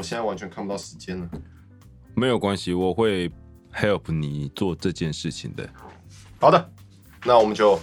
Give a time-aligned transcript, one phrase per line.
[0.00, 1.28] 我现在完全看不到时间了。
[2.14, 3.30] 没有关系，我会
[3.70, 5.68] help 你做这件事情的。
[6.40, 6.70] 好的，
[7.22, 7.78] 那我们就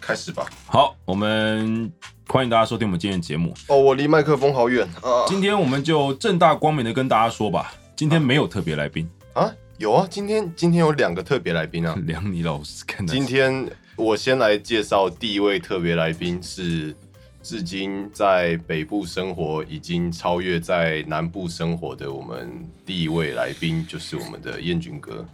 [0.00, 0.46] 开始吧。
[0.64, 1.92] 好，我们
[2.26, 3.52] 欢迎大家收听我们今天的节目。
[3.68, 5.26] 哦，我离麦克风好远啊！
[5.26, 9.06] 今天我们就正大光明的跟大家说吧，今天没有特别来宾。
[9.34, 11.94] 啊，有啊，今天今天有两个特别来宾啊。
[12.08, 16.96] 梁尼老师今天我先来介绍第一位特别来宾是，
[17.42, 22.50] 至今在北部生活已经超越在南部生活的我们
[22.86, 25.26] 第一位来宾，就是我们的燕军哥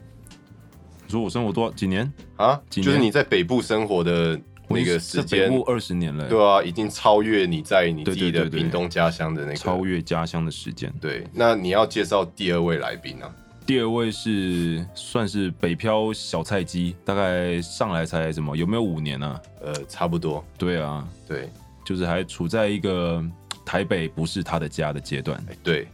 [1.04, 2.10] 你说我生活多少几年？
[2.36, 9.84] 啊，几年就是你在北部生活的那个时间，二十年了，对啊，已经超越你在你自己的屏东家乡的那个超。
[9.84, 10.92] 越家乡的时间。
[11.00, 13.34] 对，那你要介绍第二位来宾啊？
[13.64, 19.40] 第二位是算是北漂小菜鸡，大概上来才什么有没有五年啊？
[19.62, 21.50] 呃，差不多，对啊，对，
[21.88, 23.24] 就是还处在一个
[23.64, 25.42] 台北不是他的家的阶段。
[25.48, 25.88] 哎，对，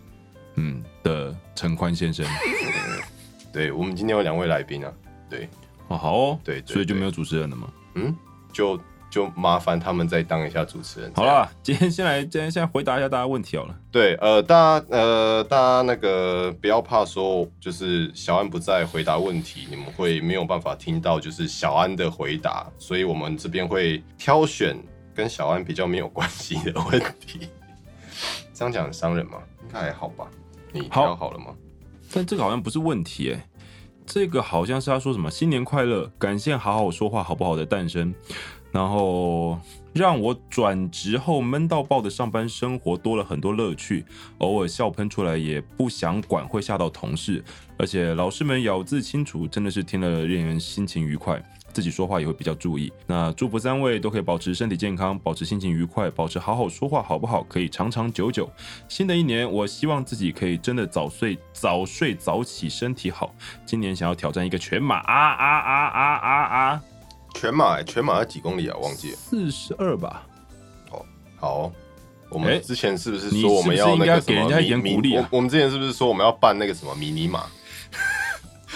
[0.57, 2.27] 嗯的陈宽先生。
[3.53, 4.93] 对，我们今天有两位来宾啊，
[5.31, 5.49] 对，
[5.87, 7.73] 哦，好哦，对对对所以就没有主持人了吗？
[7.95, 8.13] 嗯，
[8.53, 8.77] 就
[9.09, 11.13] 就麻烦他们再当一下主持人。
[11.15, 13.79] 好啦， 今天先来，今天先回答一下大家问题好了。
[13.93, 24.77] 对，呃，大家呃，大家那个不要怕说，就是小安不在回答问题，你们会没有办法听到就是小安的回答，所以我们这边会挑选
[25.15, 27.49] 跟小安比较没有关系的问题。
[28.53, 29.39] 这样讲很伤人吗？
[29.63, 30.27] 应该还好吧？
[30.73, 31.55] 你好挑好了吗？
[32.13, 33.47] 但这个好像不是问题哎，
[34.07, 38.15] 这个好像是他说什么新年快乐，感谢好好说话好不好的诞生，
[38.71, 39.59] 然后
[39.93, 44.05] 让我转职后闷到爆的上班生活多了很多乐趣，
[44.39, 47.43] 偶尔笑喷出来也不想管会吓到同事，
[47.77, 51.43] 而且老师们咬字清楚，真的是听了令人心情愉快。
[51.75, 52.91] 自己说话也会比较注意。
[53.07, 57.43] 那祝福三位都可以保持身体健康，保持心情愉快，保持好好说话，好不好？
[57.43, 58.49] 可以长长久久。
[58.89, 63.35] 新的一年，我希望自己可以真的早睡、早睡早起，身体好。
[63.67, 66.83] 今年想要挑战一个全马啊啊啊啊啊啊！
[67.35, 68.77] 全马、欸，全马要几公里啊？
[68.81, 69.17] 忘记了。
[69.17, 70.25] 四十二吧？
[70.93, 71.05] 哦
[71.37, 71.73] 好哦、
[72.31, 77.45] 我哎们之前是不是说我们要那个什么给人家一点鼓励啊我我们之前是不是说我们要办那个什么迷你马？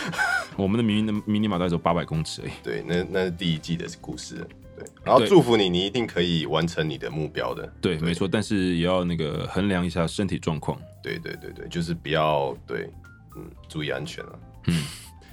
[0.57, 2.53] 我们的迷你迷你马大概只有八百公尺而已。
[2.63, 4.47] 对，那那是第一季的故事。
[4.77, 7.67] 对，然后祝福你，你一定可以完成你的目标的。
[7.81, 10.79] 对，没错，但是也要那个衡量一下身体状况。
[11.03, 12.89] 对对对对，就是不要对，
[13.37, 14.39] 嗯，注意安全了。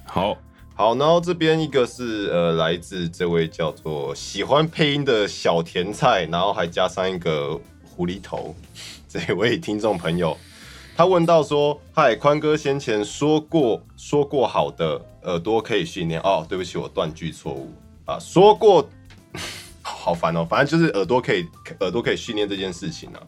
[0.04, 0.36] 好，
[0.74, 8.54] 好，然后这边一个是呃，来自这位叫做喜欢配音的小甜菜，然后还加上一个狐狸头，
[9.08, 10.36] 这位听众朋友，
[10.96, 17.70] 他问到说：“嗨，宽哥先前说过说过好的耳朵可以训练哦，对不起，我断句错误
[18.06, 18.88] 啊，说过，
[19.84, 21.46] 好烦哦，反正就是耳朵可以
[21.80, 23.20] 耳朵可以训练这件事情啊。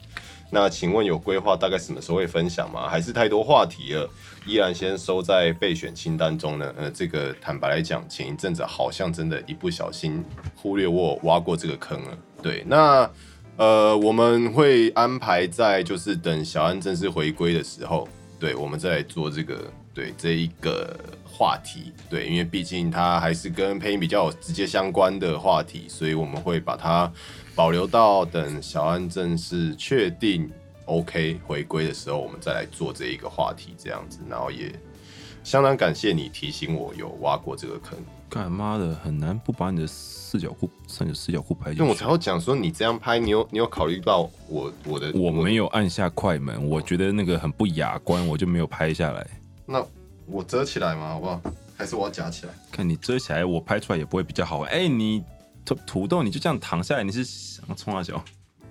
[0.51, 2.89] 那请问有规划大概什么时候会分享吗？
[2.89, 4.09] 还是太多话题了？
[4.47, 6.75] 依然先收在备选清单中呢？
[6.79, 10.25] 呃，这个坦白来讲，前一阵子好像真的一不小心
[10.57, 12.17] 忽略我挖过这个坑了。
[12.43, 13.11] 对，那
[13.59, 18.09] 呃，我们会安排在就是等小安正式回归的时候，
[18.39, 21.93] 对我们再来做这个对这一个话题。
[22.09, 27.13] 对，因为毕竟它还是跟配音比较有直接相关的话题，所以我们会把它
[27.57, 30.49] 保留到等小安正式确定
[30.85, 34.21] OK 回归的时候，我们再来做这一个话题，这样子。
[34.31, 34.73] 然后也
[35.43, 37.99] 相当感谢你提醒我有挖过这个坑，
[38.31, 39.87] 干妈的很难不把你的
[40.31, 42.07] 四角裤、三角四角裤拍进去因为我才。
[42.07, 49.27] 会讲说你这样拍，你有你有考虑到我我的我没有按下快门，我觉得那个很不雅观，我就没有拍下来。
[49.65, 49.83] 那
[50.27, 51.15] 我遮起来吗？
[51.15, 51.41] 好不好？
[51.79, 52.53] 还是我要夹起来？
[52.71, 54.61] 看你遮起来，我拍出来也不会比较好。
[54.65, 55.25] 哎、你
[55.65, 58.23] 土土豆你就这样躺下来，你是想冲啊脚？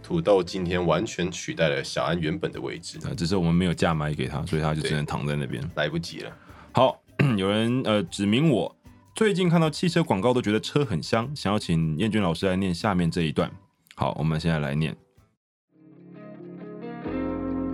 [0.04, 5.64] 土豆今天完全取代了小安原本的位置，啊，只是我们没有架麦给他，所以他就只能躺在那边。
[5.76, 6.32] 来不及了。
[6.72, 7.02] 好，
[7.36, 8.74] 有人呃指明我，
[9.18, 13.50] 最近看到汽车广告都觉得车很香，想要请燕君老师来念下面这一段。
[13.96, 14.96] 好，我们现在来念。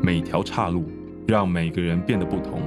[0.02, 0.90] 每条岔路
[1.28, 2.62] 让每个人变得不同，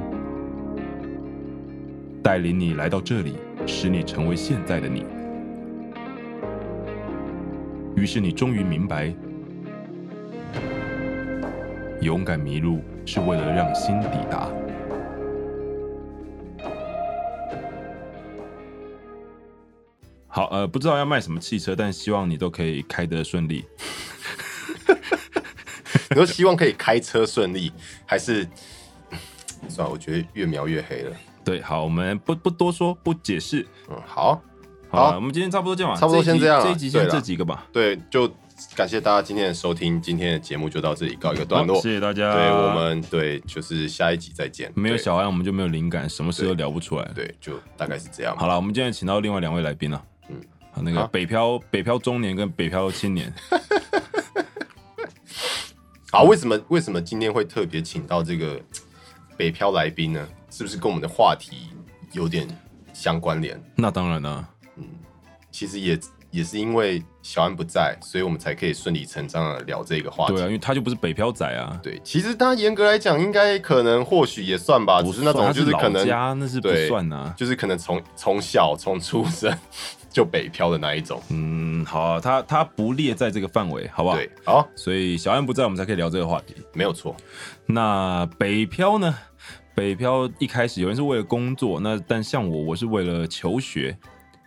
[2.23, 3.37] 带领你来到这里，
[3.67, 5.07] 使你成为现在的你。
[7.97, 9.11] 于是你终于明白，
[12.03, 14.51] 勇敢迷路是为了让心抵达。
[20.37, 23.65] 好，呃，不知道要卖什么汽车，但希望你都可以开得顺利。
[26.11, 27.73] 你说希望可以开车顺利，
[28.05, 28.47] 还是
[29.67, 29.91] 算了？
[29.91, 31.17] 我觉得越描越黑了。
[31.43, 33.67] 对，好，我们不不多说，不解释。
[33.89, 34.39] 嗯，好，
[34.91, 37.67] 好，我们今天差不多这样吧，差不多先这样啊这一集先这几个吧。
[37.73, 38.31] 对，就
[38.75, 41.77] 感谢大家今天的收听，今天的节目就到这里告一个段落。
[41.77, 42.35] 好谢谢大家。
[42.35, 44.71] 对我们对，就是下一集再见。
[44.75, 47.11] 对没有小安，我们就没有灵感，什么事都聊不出来。
[47.15, 48.37] 对，就大概是这样。
[48.37, 50.05] 好了，我们今天请到另外两位来宾了。
[50.83, 53.33] 那个北漂北漂中年跟北漂青年，
[56.11, 58.61] 好， 为什么为什么今天会特别请到这个
[59.37, 60.29] 北漂来宾呢？
[60.51, 61.69] 是不是跟我们的话题
[62.13, 62.47] 有点
[62.93, 63.61] 相关联？
[63.75, 64.49] 那当然了，
[65.51, 65.99] 其实也
[66.31, 70.35] 也是因为小安不在，所以我们才可以顺理成章的聊这个话题。
[70.35, 77.35] 对啊，因为他就不是北漂仔啊，对，其实他严格来讲，应该可能或许也算吧，不只是那种就是可能家那是不算啊。
[77.37, 79.55] 就是可能从从小从出生
[80.17, 81.21] 就北漂的那一种。
[81.29, 84.17] 嗯，好啊，他他不列在这个范围，好不好？
[84.17, 86.55] 对，好，所以小安不在，我们才可以聊这个话题。
[86.73, 87.15] 没有错。
[87.67, 89.15] 那北漂呢？
[89.75, 93.95] 北漂一开始有人是为了工作，那但像我，我是为了求学。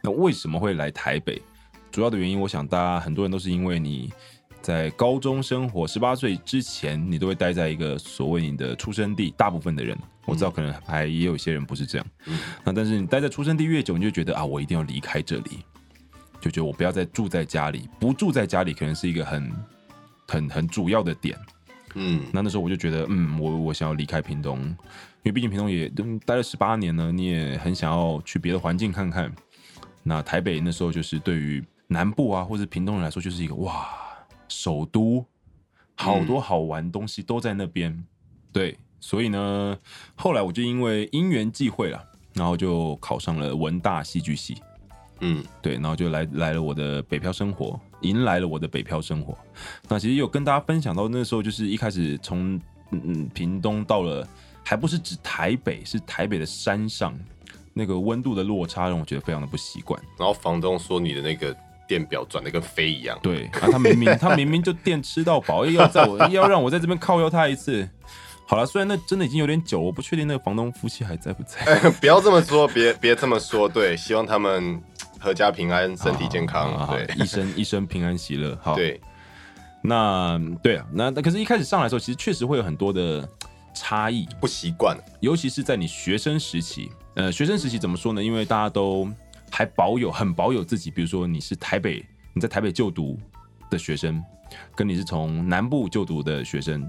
[0.01, 1.39] 那为什么会来台北？
[1.92, 4.12] 主要的原因，我想大家很多人都是因为你
[4.62, 9.34] 在高中生活，十八岁之前，你都会待在一个所谓你的出生地。
[9.38, 12.06] 大部分的人，我知道可能还也有一些人不是这样。
[12.64, 15.64] 那但是你待在出生地越久，你就觉得啊，我一定要离开这里，
[16.42, 19.52] 就觉得我不要再住在家里，不住在家里可能是一个很
[20.28, 21.38] 很很主要的点。
[21.96, 24.76] 嗯，那那时候我就觉得，嗯，我我想要离开屏东，因
[25.24, 29.34] 为毕竟屏东也嗯待了十八年呢，你也很想要去别的环境看看。
[30.04, 33.88] 那台北那时候就是对于南部啊或者屏东人来说，就是一个哇
[34.50, 35.25] 首都，
[35.96, 38.04] 好多好玩东西都在那边。
[38.51, 39.78] 对，所以呢，
[40.16, 42.04] 后来我就因为因缘际会了，
[42.34, 44.57] 然后就考上了文大戏剧系。
[45.22, 49.38] 嗯，对，然后就来来了我的北漂生活，迎来了我的北漂生活。
[49.88, 52.56] 那其实有跟大家分享到，那时候就是一开始从
[52.92, 54.25] 嗯嗯屏东到了，
[54.63, 57.13] 还不是指台北，是台北的山上，
[57.74, 60.01] 那个温度的落差让我觉得非常的不习惯。
[60.18, 61.54] 然后房东说你的那个
[61.89, 63.18] 电表转的跟飞一样。
[63.24, 67.89] 对啊，他明明他明明就电吃到饱，要在我要让我在这边靠腰他一次。
[68.45, 71.77] 好了，虽然那真的已经有点久，我不确定那个房东夫妻还在不在。
[72.00, 73.68] 不要这么说，别别这么说。
[73.68, 74.80] 对，希望他们
[75.19, 76.71] 阖家平安，身体健康。
[76.71, 78.57] 好好好对一生一生平安喜乐。
[78.62, 79.00] 好，对，
[79.81, 83.27] 那对啊，那那可是，一开始上来的时候，其实确实会有很多的
[83.74, 84.97] 差异，不习惯。
[85.19, 86.91] 尤其是在你学生时期。
[87.15, 88.24] 呃，学生时期怎么说呢？
[88.24, 89.07] 因为大家都
[89.51, 93.19] 还保有很保有自己，比如说你是台北，你在台北就读
[93.69, 94.24] 的学生，
[94.75, 96.81] 跟你是从南部就读的学生，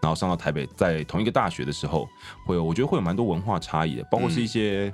[0.00, 2.08] 然后上到台北，在同一个大学的时候，
[2.44, 4.92] 会有我觉得会有蛮多文化差异的，包括是一些。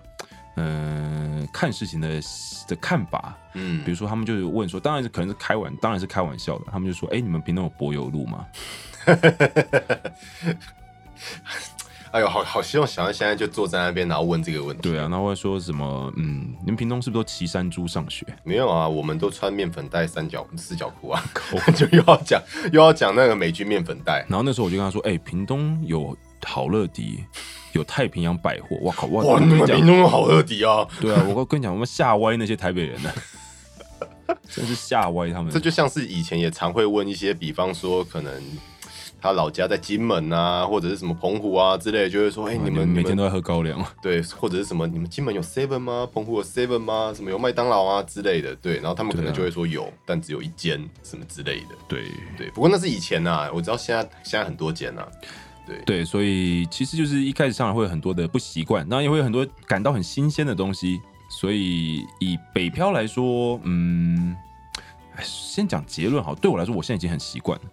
[0.57, 2.21] 嗯、看事情的
[2.69, 6.67] 的看法，嗯比如说他们就是问说，当然是可能是开玩，当然是开玩笑的。
[6.71, 8.47] 他们就说，哎、你们屏东有柏油路吗？
[12.13, 14.83] 哎呦，好好希望小安现在就坐在那边，然后问这个问题。
[14.83, 18.27] 对啊，然后会说什么，嗯，你们屏东是不是都骑山猪上学？
[18.45, 21.25] 没有啊，我们都穿面粉袋三角四角裤啊，
[21.75, 24.27] 就又要讲又要讲那个美军面粉袋。
[24.29, 26.15] 然后那时候我就跟他说，哎、屏东有
[26.45, 27.25] 好乐迪，
[27.73, 30.87] 有太平洋百货，哇靠，哇，屏，东有好乐迪啊！
[31.01, 33.11] 对啊，我跟你讲，我们吓歪那些台北人呢，
[34.51, 35.59] 真是吓歪他们这。
[35.59, 38.33] 就像是以前也常会问一些，比方说可能
[39.23, 46.09] 他老家在金门啊，或者是什么澎湖啊之类，就会说，哎、哇你们每天都在喝高粱，对，或者是什么，你们金门有 Seven 吗？
[46.13, 47.13] 澎湖有 Seven 吗？
[47.15, 52.03] 什么有麦当劳啊之类的，对，然后他们可能就会说有，但只有一间什么之类的，对
[52.37, 52.51] 对。
[52.51, 55.07] 不过那是以前呐、我知道现在现在很多间呐、
[55.65, 61.01] 对对，所以其实就是一开始上来会有很多的不习惯，然后也会有很多感到很新鲜的东西。
[61.31, 64.37] 所以以北漂来说，嗯，
[65.17, 66.35] 哎先讲结论好。
[66.35, 67.65] 对我来说，我现在已经很习惯了，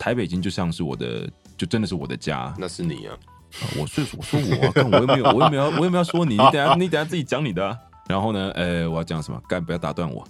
[0.00, 2.54] 台北已经就像是我的，就真的是我的家。
[2.58, 3.14] 那是你啊，
[3.60, 7.78] 啊我是我说我、啊，看我又没有，我又没有，我又没有说你，你等下你等下自己讲你的、啊。
[8.08, 9.38] 然后呢，呃，我要讲什么？
[9.46, 10.26] 干不要打断我。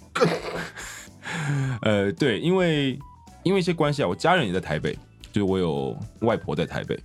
[1.81, 2.99] 呃，对，因为
[3.43, 4.93] 因为一些关系啊，我家人也在台北，
[5.31, 6.99] 就是我有外婆在台北，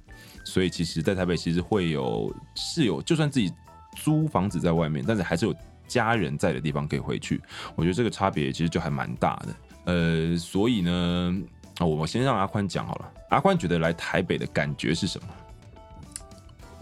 [0.45, 3.51] 所以其实，在台北其实会有是有，就算自己
[3.97, 5.55] 租房子在外面，但是还是有
[5.87, 7.41] 家人在的地方可以回去。
[7.77, 9.55] 我觉得这个差别其实就还蛮大的。
[9.85, 11.35] 呃，所以呢，
[11.79, 13.13] 啊，我先让阿宽讲好了。
[13.31, 15.29] 阿宽觉得来台北的感觉是什么？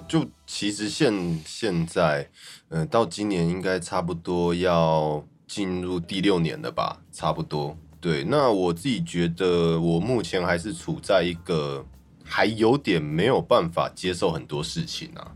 [0.06, 2.28] 就其实现现在，
[2.68, 7.76] 嗯、到今年应该差不多要进入第六年了吧，差不多。
[8.00, 11.84] 对，那我自己觉得，我目前还是处在一个
[12.22, 15.32] 还有点没有办法接受很多事情啊，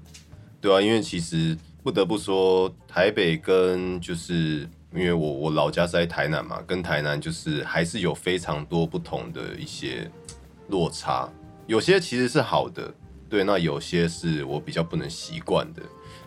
[0.60, 10.10] 对啊，因为其实不得不说，台北跟就是因为我我老家是在台南嘛，跟台南就是还是有非常多不同的一些
[10.68, 11.28] 落差，
[11.66, 12.92] 有些其实是好的，
[13.28, 15.82] 对，那有些是我比较不能习惯的，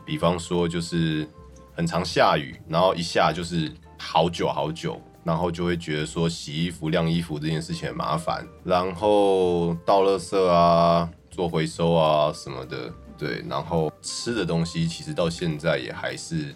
[0.06, 1.28] 比方说就是
[1.76, 16.54] 很常下雨，然后一下就是好久好久，然后就会觉得说洗衣服、晾衣服这件事情很麻烦，然后倒垃圾啊、做回收啊什么的，对，然后吃的东西其实到现在也还是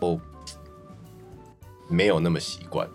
[0.00, 0.20] 哦
[1.88, 2.88] 没有那么习惯，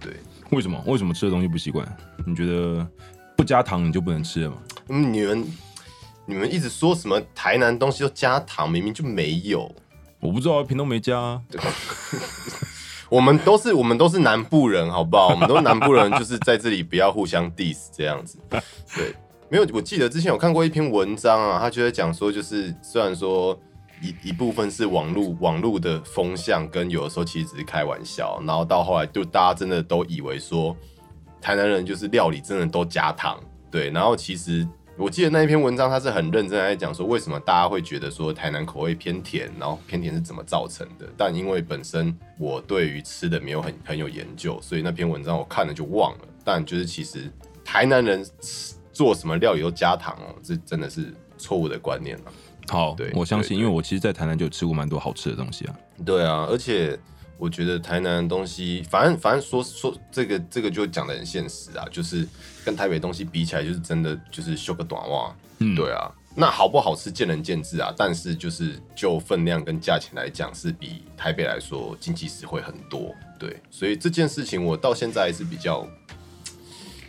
[0.00, 0.12] 对，
[0.50, 0.82] 为什么？
[0.86, 1.86] 为什么吃的东西不习惯？
[2.26, 2.86] 你觉得
[3.36, 4.56] 不加糖你就不能吃了吗？
[4.88, 5.46] 嗯，你们
[6.26, 9.70] 你们一直说什么台南东西都加糖，明明就没有。
[10.20, 11.42] 我不知道啊，屏东没加、啊。
[13.08, 15.28] 我们都是我们都是南部人，好不好？
[15.28, 18.38] 我们都是南部人，就是在这里不要互相 diss 这样子。
[18.50, 19.14] 对，
[19.48, 23.58] 没有，我记得之前有看过一篇文章啊，他就在讲说，就是虽然说
[24.02, 30.76] 一一部分是网络网络的风向，跟有的时候其实只是开玩笑，然后到后来就大家真的都以为说
[31.40, 33.38] 台南人就是料理真的都加糖，
[33.70, 34.66] 对，然后其实。
[35.00, 41.08] 我记得那一篇文章，他是很认真在讲说，为什么大家会觉得说台南口味偏甜，然后偏甜是怎么造成的？
[41.16, 46.24] 但因为本身我对于吃的没有很很有研究，所以那篇文章我看了就忘了。
[46.42, 47.30] 但就是其实
[47.64, 52.32] 台南人吃做什么料理都加糖哦，这真的是错误的观念了。
[52.68, 55.76] 好，对我相信，因为我其实，在台南就有吃过蛮多好吃的东西啊。
[56.04, 56.98] 对啊，而且
[57.36, 62.26] 我觉得台南的东西，反正反正说说这个这个就讲的很现实啊，就是
[62.64, 66.10] 跟台北东西比起来，就是真的就是修个短袜，嗯，对啊。
[66.34, 75.84] 那好不好吃见仁见智啊，但是就是就分量跟价钱来讲，是比台北来说经济实惠很多，对，所以这件事情我到现在还是比较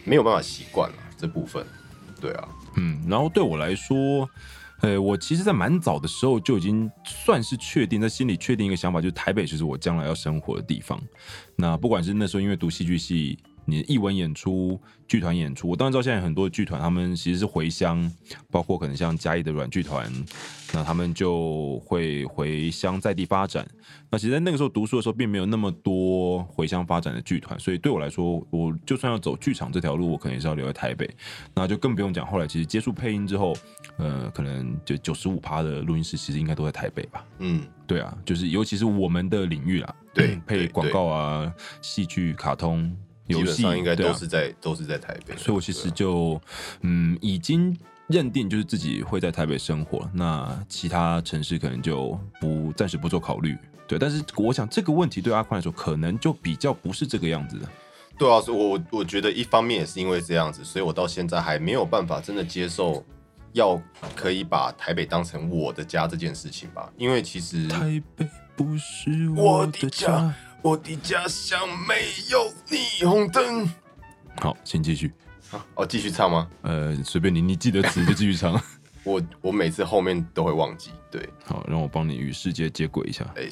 [0.04, 1.64] 没有办法习惯了这部分，
[2.20, 4.28] 对啊，嗯，然后对我来说，
[4.82, 11.00] 呃，我其实，在蛮早的时候就已经算是确定，在心里确定一个想法，就是台北就是我将来要生活的地方。
[11.56, 13.38] 那不管是那时候因为读戏剧系，
[13.70, 18.12] 你的艺文演出、剧团演出，我当然知道现在很多剧团他们其实是回乡，
[18.50, 20.12] 包括可能像嘉义的软剧团，
[20.74, 23.68] 那他们就会回乡在地发展。
[24.12, 31.08] 那其实，在那个时候读书的时候，并没有那么多回乡发展的剧团，所以对我来说，我就算要走剧场这条路，我可能也是要留在台北。
[31.54, 33.56] 那就更不用讲，后来其实接触配音之后，
[33.98, 37.24] 呃，可能就九十五趴的录音室其实应该都在台北吧。
[37.38, 42.96] 嗯，对啊，就是尤其是我们的领域啦，对对配广告啊、戏剧、卡通、基
[43.30, 46.40] 游戏，应该都是在、都是在台北，所以我其实就
[46.82, 53.56] 嗯已经认定就是自己会在台北生活，那其他城市可能就不暂时不做考虑。
[53.88, 57.68] 对，但是我想这个问题对阿宽来说，可能就比较不是这个样子的。
[58.18, 63.04] 对啊，所以我我觉得一方面也是因为这样子，所以我到现在还没有办法真的接受
[63.54, 63.82] 要
[64.16, 66.92] 可以把台北当成我的家这件事情吧。
[66.98, 70.34] 因为其实台北不是我我的家。
[70.62, 71.96] 我的家乡没
[72.30, 73.70] 有霓虹灯。
[74.42, 75.12] 好，请继续。
[75.50, 76.48] 好哦，继续唱吗？
[76.62, 78.62] 呃，随便你，你记得词就继续唱。
[79.04, 80.92] 我我每次后面都会忘记。
[81.10, 83.26] 对，好，让我帮你与世界接轨一下。
[83.36, 83.50] 哎、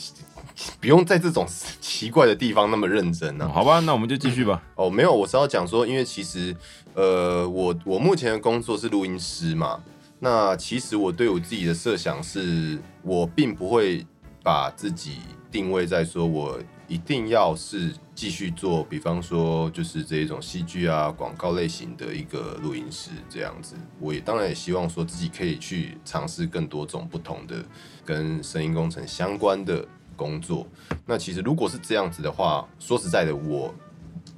[0.79, 1.47] 不用在这种
[1.79, 3.47] 奇怪的地方那么认真啊。
[3.47, 4.61] 好吧，那我们就继续吧。
[4.75, 6.55] 哦，没有，我是要讲说，因为其实，
[6.93, 9.81] 呃，我我目前的工作是录音师嘛。
[10.19, 14.05] 那其实我对我自己的设想是，我并不会
[14.43, 23.75] 把自己定位在说我一定要是继续做，比方说就是这一种戏剧啊、广告类型的一个录音师这样子。
[23.99, 27.63] 我也当然也希望说自己可以去尝试更多种不同的
[28.05, 30.65] 跟声音工程相关的工作。
[31.05, 33.73] 那其实如果是这样子的话，说实在的，我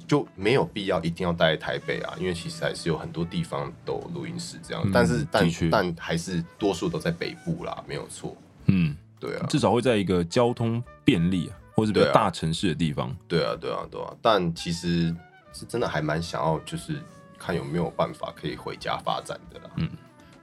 [0.08, 8.36] 就没有必要一定要待在台北啊，因为其实还是有很多地方都有录音室这样，嗯但是但但还是多数都在北部啦，没有错。
[8.66, 13.16] 嗯，对啊，至少会在一个交通便利啊，或者比较大城市的地方。
[13.26, 14.12] 对啊，对啊，对啊。
[14.20, 15.14] 但其实
[15.52, 17.00] 是真的还蛮想要，就是
[17.38, 19.70] 看有没有办法可以回家发展的啦。
[19.76, 19.88] 嗯，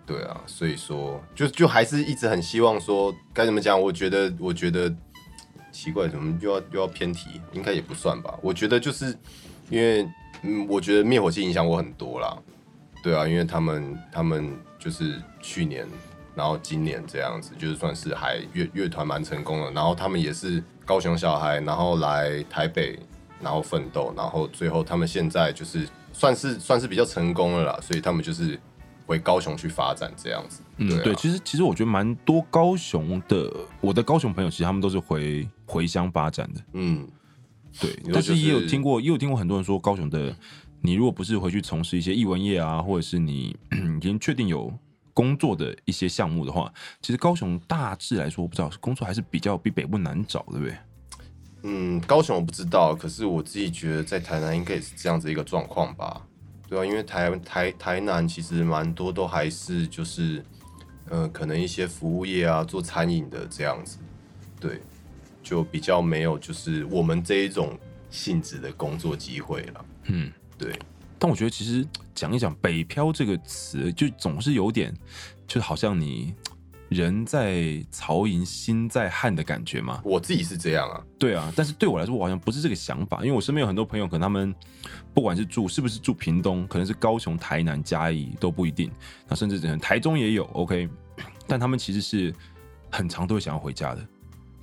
[0.06, 3.79] 对啊，所以说就就还是一直很希望说该怎么讲？
[3.79, 4.94] 我觉得我觉得
[5.72, 7.39] 奇怪，怎么又要又要偏题？
[7.53, 8.38] 应该也不算吧。
[8.41, 9.15] 我觉得就是
[9.70, 10.08] 因为
[10.41, 12.38] 嗯，我觉得灭火器影响我很多啦。
[13.03, 15.88] 对啊，因为他们他们就是去年，
[16.36, 19.72] 然后今年这样子，就是算是还乐乐团蛮成功的。
[19.72, 22.98] 然后他们也是高雄小孩，然后来台北，
[23.41, 28.58] 然后奋斗，然后最后他们现在就是算是算是比较成功了啦，所以他们就是
[29.06, 30.62] 回高雄去发展这样子。
[30.77, 36.62] 嗯，对其实其实我觉得蛮多高雄的，我的高雄朋友其实他们都是回回乡发展的。
[36.72, 37.06] 嗯，
[37.82, 40.34] 对，说但是也有听过，也有听过很多人说高雄的，
[40.79, 43.53] 你如果不是回去从事一些艺文业啊，或者是你
[43.98, 44.72] 已经确定有
[45.17, 46.71] 工作的一些项目的话，
[47.01, 50.77] 其实高雄大致来说，我不知道工作还是比较比北部难找，对不对？
[51.63, 56.21] 嗯，高雄我不知道，可是我自己觉得在台南应该也是这样子一个状况吧。
[56.69, 60.45] 对啊，因为台台台南其实蛮多都还是就是，
[61.09, 63.97] 呃，可能一些服务业啊，做餐饮的这样子，
[64.59, 64.79] 对，
[65.41, 67.75] 就比较没有就是我们这一种
[68.12, 69.86] 性质的工作机会了。
[70.03, 70.77] 嗯，对，
[71.19, 74.93] 但我觉得其实 讲一讲“北漂”这个词，就总是有点，
[75.47, 76.33] 就好像你
[76.89, 80.01] 人在曹营心在汉的感觉嘛。
[80.03, 81.03] 我自己是这样啊。
[81.19, 84.53] 对啊，但是对我来说，我好像不是这个想法，因为我身边有很多朋友，可能他们
[85.13, 88.91] 不管是住是不是住屏东，可能是高雄、台南、嘉义都不一定，
[89.27, 90.88] 那甚至可能台中也有 OK，
[91.47, 92.33] 但他们其实是
[92.89, 94.07] 很常都会想要回家的。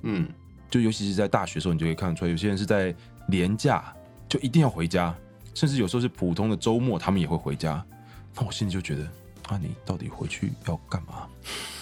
[0.03, 0.27] 嗯，
[0.69, 2.95] 就尤其是在大学的时候，你就可以看得出来，有些人是在
[3.27, 3.93] 廉假
[4.27, 5.15] 就一定要回家，
[5.55, 7.83] 甚至有时候是普通的周末，他们也会回家。
[8.35, 9.03] 那我心里就觉得，
[9.47, 11.27] 啊，你到底回去要干嘛？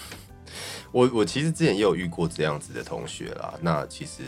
[0.93, 3.55] 我我其实之前也有遇过这样子的同学啦。
[3.59, 4.21] 那其实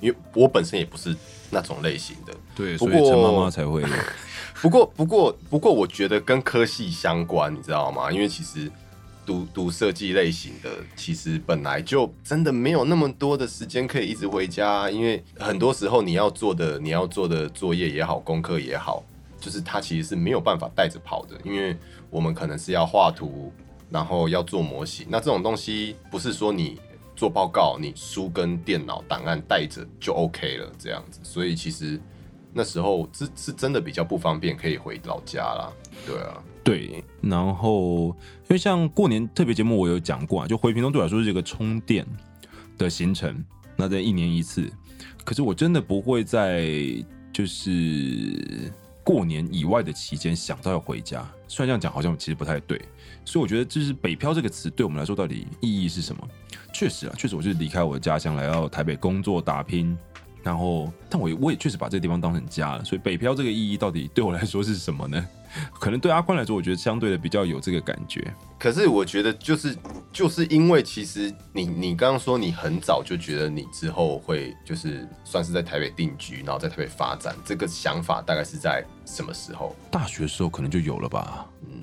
[0.00, 1.16] 因为我本身也不是
[1.48, 3.84] 那种类型的，对，所以陈妈妈才会
[4.60, 8.10] 不过不过不过，我觉得跟科系相关，你知道吗？
[8.10, 8.68] 因为其实
[9.28, 19.04] 读读设计类型的，其实本来就真的没有那么多的时间可以一直回家，因为很多时候你要做的你要做的作业也好，功课也好，
[19.38, 21.76] 就是它其实是没有办法带着跑的，因为
[22.08, 23.52] 我们可能是要画图，
[23.90, 26.80] 然后要做模型，那这种东西不是说你
[27.14, 32.00] 做报告，你书跟电脑档案带着就 OK 了这样子，所以其实
[32.54, 35.70] 那时候是是真的比较不方便，可以回老家啦。
[36.06, 42.06] 对啊，对，然后因为像过年特别节目，我有讲过啊，就回屏东对我来说是一个充电
[42.76, 43.42] 的行程，
[43.74, 44.70] 那在一年一次。
[45.24, 46.70] 可是我真的不会在
[47.32, 48.70] 就是
[49.02, 51.26] 过年以外的期间想到要回家。
[51.46, 52.78] 虽然这样讲好像其实不太对，
[53.24, 56.28] 所以我觉得就是“北漂”这个词对我们来说到底意义是什么？
[56.74, 59.96] 确实啊，确实我就是离开我的家乡来到台北工作打拼。
[60.42, 65.26] 然后，但我我也确实把这个地方当成家了，所以北漂这个意义到底对我来说是什么呢？
[65.78, 68.32] 可能对阿宽来说，我觉得相对的比较有这个感觉。
[68.58, 69.76] 可是我觉得就是
[70.12, 79.74] 就是因为其实你你刚刚说你很早就觉得你之后会就是算是在台北定居，然后在台北发展，这个想法大概是在什么时候？
[79.90, 81.46] 大学时候可能就有了吧？
[81.62, 81.82] 嗯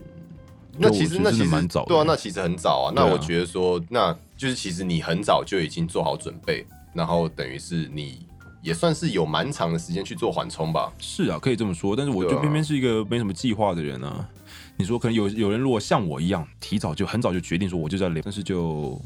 [0.78, 2.94] 那其实那其实蛮早的对啊，那其实很早啊。
[2.94, 8.25] 那我觉得说，那就是其实你很早就已经做好准备，然后等于是你
[8.66, 10.92] 也算是有蛮长的时间去做缓冲吧。
[10.98, 11.96] 是啊，可以这么说。
[11.96, 14.28] 但是我就偏偏是一个没什么计划的人啊。
[14.76, 19.00] 你说可能有有人如果像我一样，提早就很早就决定说我就在留，但是就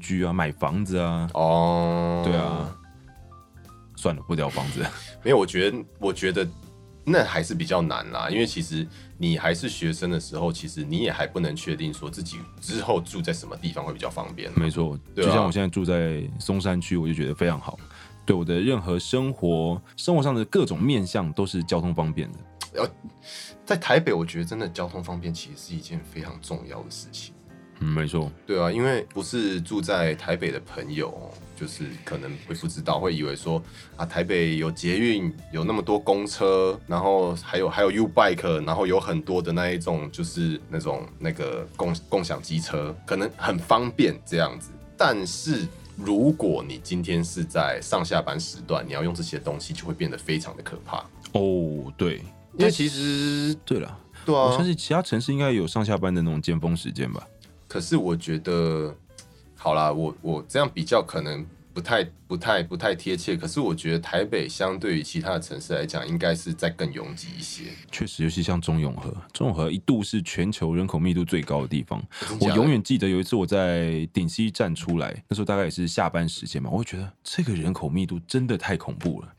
[0.00, 2.76] 居啊，买房子啊，哦，对啊，
[3.94, 4.84] 算了，不聊房子。
[5.22, 6.44] 没有，我觉得我觉得
[7.04, 8.86] 那还是比较难啦，因为其实
[9.18, 14.50] 你还是学生的时候，其实你也还不能确定说自己之后住在什么地方会比较方便。
[14.54, 17.78] 没错，就像我现在住在松山区，我就觉得非常好，
[18.24, 22.38] 对我的任何生活生活上的各种面向都是交通方便的。
[22.74, 22.88] 要
[23.66, 27.34] 在台北，我觉得真的交通方便其实是一件非常重要的事情。
[27.82, 33.60] 嗯，没错，对啊，因为不是住在台北的朋友哦，就是可能会不知道，会以为说
[33.96, 44.70] 啊，台北有捷运，有那么多公车，然后还有还有 U Bike，然后有很多的那一种就是那种那个共共享机车，可能很方便这样子。
[44.96, 45.66] 但是
[45.96, 50.98] 如果你今天是在上下班时段，你要用这些东西，就会变得非常的可怕。
[51.32, 52.18] 哦，对，
[52.56, 57.26] 因为其实对了，对啊我相，信其他城市应该有上下班的那种尖峰时间吧。
[57.72, 58.94] 可是我觉得，
[59.56, 63.34] 好啦，我我这样比较可能不太不太不太贴切。
[63.34, 67.70] 可是我觉得台北相对于其他的城市来讲，应该是再更拥挤一些。
[67.90, 71.98] 确实，尤其像中永和，中永和一度是全球人口密度最高的地方。
[72.42, 79.32] 我永远记得有一次我在顶溪站出来，那时候大概也是下班时间嘛，我会觉得这个人口密度真的太恐怖了，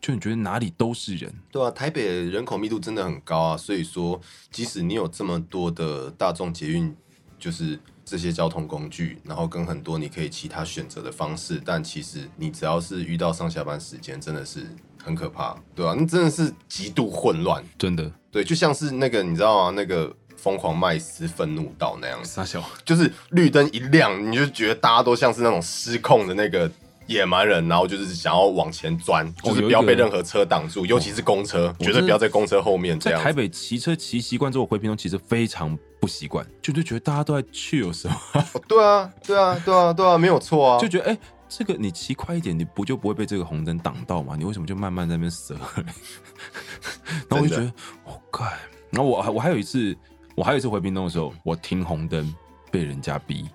[0.00, 1.32] 就你觉得哪里都是人。
[1.52, 6.92] 对啊，台北人口密度真的很高啊，所以说即使你有这么多的大众捷运，
[7.38, 14.66] 就是这些交通工具，然后跟很多你可以其他选择的方式，但其实你只要是遇到上下班时间，真的是
[15.02, 17.62] 很可怕，对啊，那真的是极度混乱。
[17.78, 19.72] 真的，对，就像是那个你知道吗？
[19.76, 26.70] 那个疯狂麦斯愤怒到那样子，傻小，就是绿灯一亮，你就觉得大家都像是那种失控的那个
[27.08, 33.18] 野蛮人，然后就是想要往前钻，就是不要被任何车挡住，尤其是公车，绝对不要在公车后面这样。
[33.18, 40.78] 在台北骑车骑习惯之后，回屏东其实非常不习惯，就就觉得大家都在去有什么，哦对啊，对啊，对啊，对啊，没有错啊。
[40.78, 41.18] 就觉得哎、
[41.48, 44.36] 这个你骑快一点，你不就不会被这个红灯挡到吗？
[44.38, 45.56] 你为什么就慢慢在那边折？
[47.28, 47.72] 然后我就觉得，
[48.04, 48.44] 我靠、
[48.90, 49.96] 然后我还我还有一次，
[50.34, 52.34] 我还有一次回屏东的时候，我停红灯
[52.70, 53.48] 被人家逼，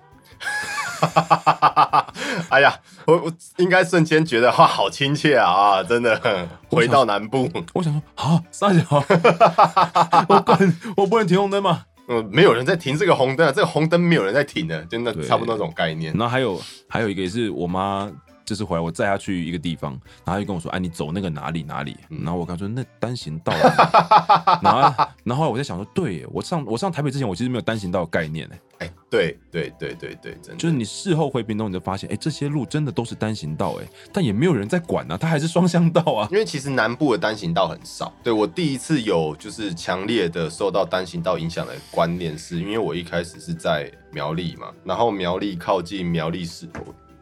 [2.50, 2.74] 哎呀，
[3.06, 8.84] 我我应该瞬间觉得哇，好亲切啊啊，真的回到南部，我想说啊，三小，
[10.28, 11.84] 我不能我不能停红灯吗？
[12.06, 16.20] 嗯，没有人在停这个红灯啊，这个红灯没有人在停的，真的差不多那种概念然。
[16.20, 18.10] 后还有还有一个也是我妈，
[18.44, 19.92] 就是回来我载他去一个地方，
[20.24, 24.58] 然后他就跟我说：“哎，你走那个哪里哪里？”然后我跟她说：“那单行道啊。
[24.62, 28.54] ”然后然后我在想说：“对耶，我上我上台北之前，我其实没有单行道的概念呢。
[28.78, 36.28] 哎，对对对对对，真的就是你事后回屏东，你就发现，哎，这些路真的都是单行道，哎，但也没有人在管啊，它还是双向道啊。
[36.30, 38.12] 因为其实南部的单行道很少。
[38.22, 46.68] 对我第一次有就是强烈的受到单行道影响的观念，是因为我一开始是在苗栗嘛，然后苗栗靠近苗栗市，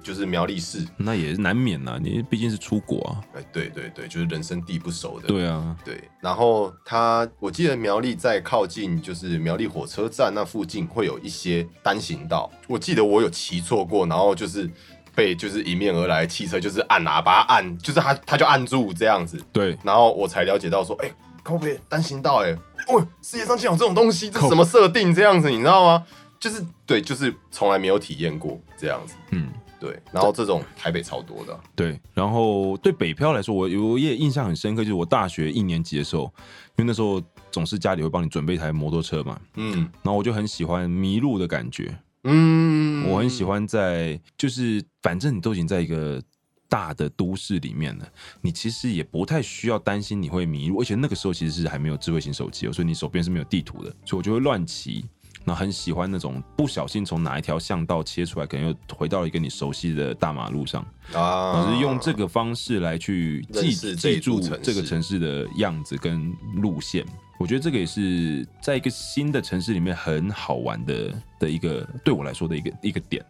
[0.03, 0.87] 就是苗栗市。
[0.97, 3.21] 那也是难免呐，你毕竟是出国啊。
[3.35, 5.29] 哎，对对对，就是人生地不熟的。
[5.29, 14.69] 对啊，对，然后他，我记得苗栗在靠近就是苗栗火车站那附近会有一些单行道，我记得我有骑错过，然后就是
[15.15, 21.11] 被就是迎面而来汽车就是按喇叭按，就是他他就按住这样子，对，然后我才了解到说，哎、
[21.43, 22.51] 靠北单行道、哎，
[22.89, 26.05] 哦，世界上竟然有这种东西，这是什么设定这样子，你知道吗？
[26.41, 29.49] 就是对，就是从来没有体验过这样子，嗯。
[29.83, 31.53] 对，然后这种台北超多的。
[31.53, 36.33] 啊，对，然后对北漂来说，我我也印象很深刻，就是我大学一年级的时候，
[36.77, 39.79] 因为那时候总是家里会帮你准备一台摩托车嘛，嗯。
[40.03, 46.23] 然后我就很喜欢迷路的感觉，嗯，我很喜欢在就是反正你都已经在一个
[46.69, 48.09] 大的都市里面了，
[48.41, 55.05] 你其实也不太需要担心你会迷路，而且那个时候其实是还没有智慧型手机哦，所以你手边是没有地图的，所以我就会乱骑。
[55.45, 60.81] 那很喜欢那种不小心从哪一条巷道切出来，可能又回到一个你熟悉的大马路上，
[61.13, 67.05] 啊老是用这个方式来去记记住这个城市的样子跟路线。
[67.39, 73.25] 我觉得这个也是在一个新的城市里面很好玩的的一个对我来说的一个一个点。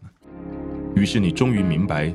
[0.94, 2.12] 于是你终于明白，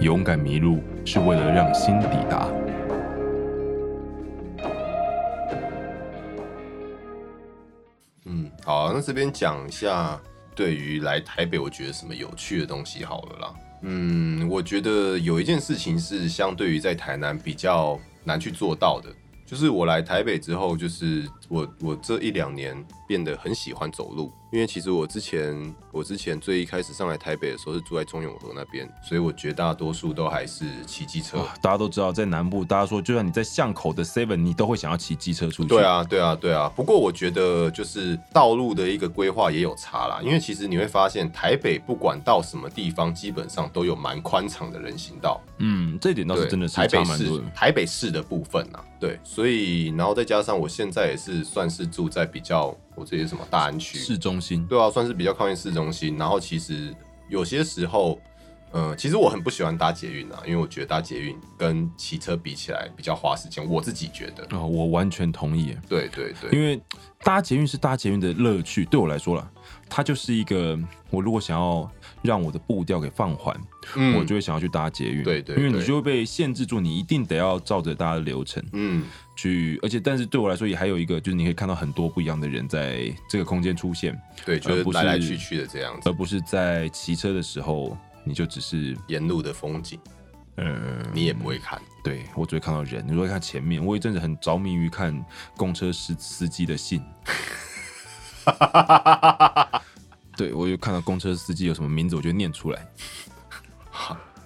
[0.00, 2.48] 勇敢迷路是为了让心抵达。
[8.64, 10.20] 好，那这边讲一下
[10.54, 13.54] 对于来台北，我觉得什么有趣的东西好了啦。
[13.82, 19.12] 嗯，我觉得有一件事情是相对于在台南比较难去做到的，
[19.44, 22.72] 就是我来台北之后，就是我我这一两年
[23.08, 31.38] 变得很喜欢走路，因为其实我之前我之前最一开始上来台北的时候是住在中永和那边，所以我绝大多数都还是骑机车。
[31.62, 35.70] 大家都知道，在南部，大家说就算你在巷口的 Seven，你都会想要骑机车出去。
[35.70, 36.70] 对，啊，对啊，对啊。
[36.76, 45.40] 不过我觉得就是道路的一个规划也有差啦，因为其实你会发现台北不管到什么地方，基本上都有蛮宽敞的人行道。
[45.60, 47.42] 嗯，这一点倒是，真的是台北市。
[47.54, 56.16] 台北市的部分啊，对，所以然后再加上我现在也是算是住在比较我这些什么大安区，市中心，对啊，算是比较靠近市中心。
[56.18, 56.94] 然后其实
[57.28, 58.20] 有些时候，
[58.70, 64.46] 呃，其实我很不喜欢搭捷运啊，因为我觉得搭捷运跟骑车比起来比较花时间，我自己觉得。
[64.56, 65.76] 哦，我完全同意。
[65.88, 66.80] 对对对，因为
[67.22, 69.50] 搭捷运是搭捷运的乐趣，对我来说啦，
[69.88, 70.78] 它就是一个
[71.10, 71.90] 我如果想要
[72.22, 73.54] 让我的步调给放缓，
[73.96, 75.22] 嗯我就会想要去搭捷运。
[75.22, 79.04] 对对因为你就会被限制住，你一定得要照着大家的流程嗯
[79.36, 89.98] 去，而且但是对我来说也还有一个，就是你可以看到很多不一样的人在这个空间出现，对，就是来来去去的这样子而，不是在骑车的时候你就只是沿路的风景
[90.56, 91.80] 嗯，你也不会看。
[92.04, 93.80] 对我只会看到人，你会看前面。
[93.80, 95.24] 我有一阵子很着迷于看
[95.56, 97.02] 公车司司机的信。
[100.36, 102.86] 对，我就看到公车司机有什么名字，我就念出来。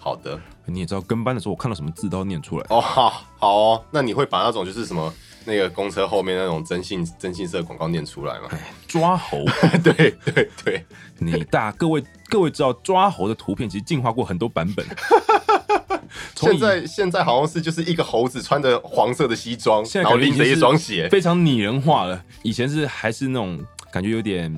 [0.07, 2.67] 好好的你也知道，跟班的时候我看到什么字都要念出来。
[2.69, 5.13] 哦，好好哦，那你会把那种就是什么
[5.45, 8.49] 那个公车后面那种征信征信社广告念出来吗？
[8.87, 9.45] 抓猴，
[9.83, 9.93] 对
[10.25, 10.87] 对对，
[11.19, 14.87] 你大各位各位知道抓猴的图片其实进化过很多版本。
[16.37, 22.23] 从现在现在好像是就是一个猴子穿着黄色的西装，现在然后拎着一双鞋，非常拟人化了。
[22.45, 23.59] 以前是还是那种
[23.91, 24.53] 感觉有点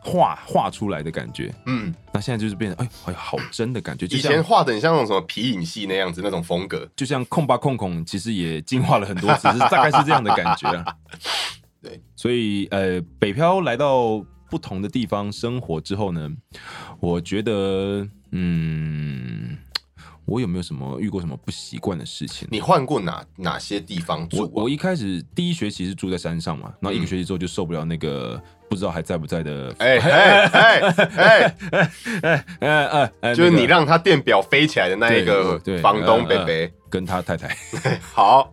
[0.00, 4.06] 画画出来的感觉，嗯，那现在就是变成哎哎好真的感觉。
[4.06, 6.88] 就以像前画的很像那种什么皮影戏那样子那种风格。
[6.96, 10.96] 就像控吧控控，其实也进化了很多次，是大概是这样的感觉啊。
[11.82, 16.28] 对，所以呃，北漂来到不同的地方生活之后呢，
[17.00, 19.56] 我觉得嗯，
[20.24, 22.48] 我有没有什么遇过什么不习惯的事情？
[22.50, 24.50] 你换过哪哪些地方住、啊？
[24.52, 30.80] 我我一开始第一学期是住在山上嘛，然后一个学期之后就受不了那个不知道还在不在的，哎哎哎
[31.16, 36.72] 哎，哎哎哎哎，就是那个你让他电表飞起来的那一个房东北北。
[36.90, 37.54] 跟他太太
[38.00, 38.50] 好，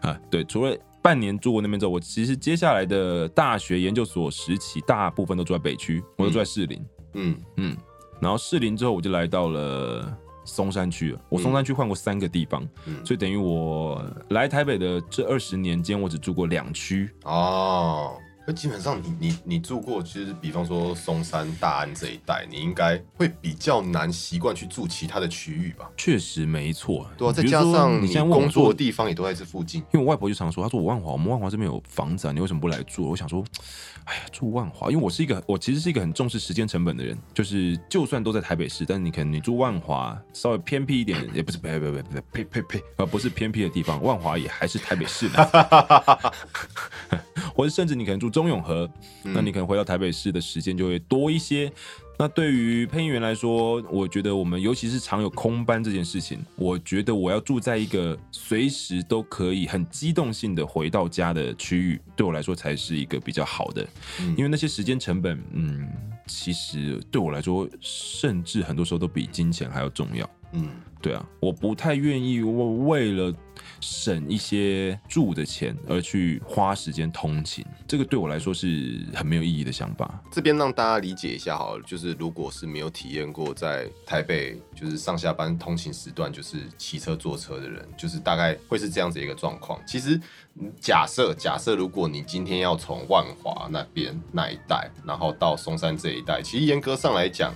[0.00, 6.84] 啊，对，除了半年住过那边之后，我其实接下来的大学研究所时期，大部分都住在北区，我都住在士林。
[7.14, 7.76] 嗯嗯，
[8.20, 10.12] 然后士林之后，我就来到了
[10.44, 11.20] 松山区了。
[11.28, 17.08] 我松山区换过三个地方，嗯所以等于我来台北的这二十年间，我只住过两区。
[17.22, 18.16] 哦，
[18.48, 25.86] 那基本上你你你住过，其实比方说松山、大安这一带，你应该会比较难习惯去住其他的区域吧？
[25.98, 29.82] 确实没错，对啊，再加上你你现在工作的地方也都在这附近。
[29.92, 33.10] 因为我外婆就常说，她说我万华，我们万华这边有房子啊，你为什么不来住？
[33.10, 33.44] 我想说，
[34.04, 46.32] 哎呀，住万华，因为我是一个，我其实是一个很重视时间成本的人，就是就算都在台北市，但是你可能你住万华，稍微偏僻一点，也不是呸呸呸呸呸呸呸，呃，不是偏僻的地方，万华也还是台北市的，
[47.54, 48.88] 或者甚至你可能住中永和，
[49.24, 51.72] 那你可能回到台北市的时间就会多一些。
[52.20, 63.84] 那对于配音员来说，我觉得我们尤其是常有空班这件事情，我觉得我要住在一个随时都可以很机动性的回到家的区域，对我来说才是一个比较好的。
[64.20, 65.88] 嗯因为那些时间成本，嗯，
[66.28, 70.28] 其实对我来说，甚至很多时候都比金钱还要重要。
[70.52, 70.70] 嗯，
[71.02, 73.32] 对啊，我不太愿意为为了
[73.80, 80.22] 省一些住的钱而去花时间通勤，这个对我来说是很没有意义的想法。
[80.30, 89.80] 这边让大家理解一下好了，就是如果是没有体验过在台北就是上下班通勤时段就是骑车坐车的人，就是大概会是这样子一个状况。
[89.86, 90.20] 其实
[90.80, 97.54] 假设假设如果你今天要从万华那边那一带，然后到松山这一带，其实严格上来讲，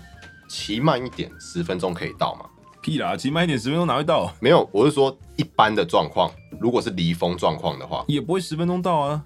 [0.49, 2.49] 骑慢一点十分钟可以到嘛。
[2.83, 4.31] 屁啦，骑慢一点，十分钟哪会到？
[4.41, 9.25] 没有，我是说一般的状况，如果是离峰状况的话，也不会十分钟到啊。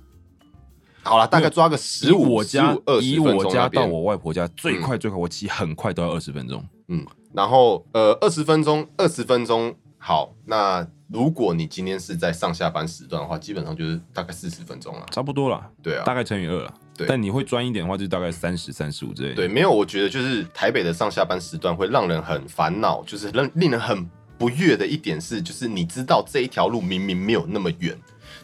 [1.03, 3.87] 好了，大概抓个十以五、我家二以十分钟那我家到。
[3.87, 6.63] 我外婆家最快最快，我骑很快都要二十分钟。
[6.89, 15.07] 嗯，然后呃，二十分钟，二十分钟，好，那如果你今天是在上下班时段的话，基本上就是大概四十分钟了。
[15.13, 16.75] 差不多啦，对啊，大概乘以二了。
[16.97, 19.35] 对但你会专一点的话，就大概三十、三十五之类的。
[19.35, 27.97] 对，没有，我觉得就是台北的上下班时段会让人很烦恼，就是让令人很不悦的一点是，就是你知道这一条路明明没有那么远，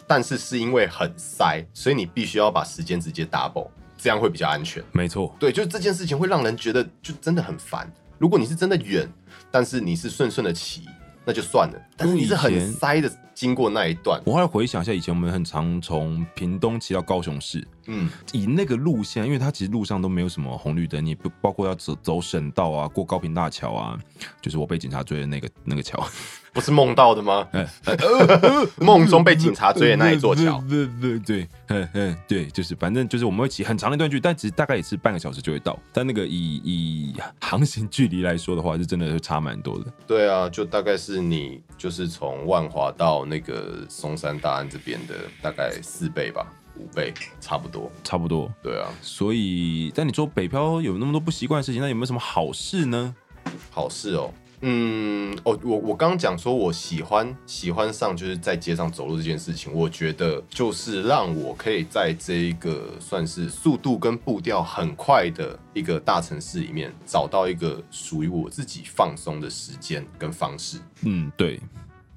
[0.07, 4.83] 但是是因为很塞，所以你必须要把时间直接 double，这样会比较安全。
[4.93, 7.91] 没错，对，就是这件事情会让人觉得就真的很烦。
[8.19, 9.07] 如果你是真的远，
[9.51, 10.83] 但是你是顺顺的骑，
[11.25, 11.79] 那就算了。
[11.97, 23.99] 但是你是很塞的经过那一段，我后来回想一下，以前我们很常从屏东骑到高雄市，嗯，以那个路线，因为它其实路上都没有什么红绿灯，你不包括要走走省道啊，过高平大桥啊，
[24.41, 26.05] 就是我被警察追的那个那个桥，
[26.53, 27.47] 不是梦到的吗？
[27.53, 27.67] 哎
[28.79, 30.63] 梦中被警察追的那一座桥。
[30.69, 35.79] 对对对，嗯嗯对，就是反正就是我们会骑很长的一段距离，但其实大概也是半个小时就会到。
[35.93, 39.87] 但那个以以航行距离来说的话，是真的是差蛮多的。
[40.07, 47.91] 对啊，就大概是你就是从万华到那个松山大安这边的大概四倍吧，五倍差不多。
[48.05, 48.53] 差不多。
[48.63, 53.15] 对啊，所以，但你说北漂有那么多不习惯的事情，那有没有什么好事呢？
[53.71, 54.33] 好事哦。
[54.65, 70.79] 嗯，哦，我我刚刚讲说，我喜欢喜欢上就是在街上走路这件事情，我觉得就是让我可以在这一个算是速度跟步调很快的一个大城市里面，找到一个属于我自己放松的时间跟方式。
[71.01, 71.59] 嗯，对，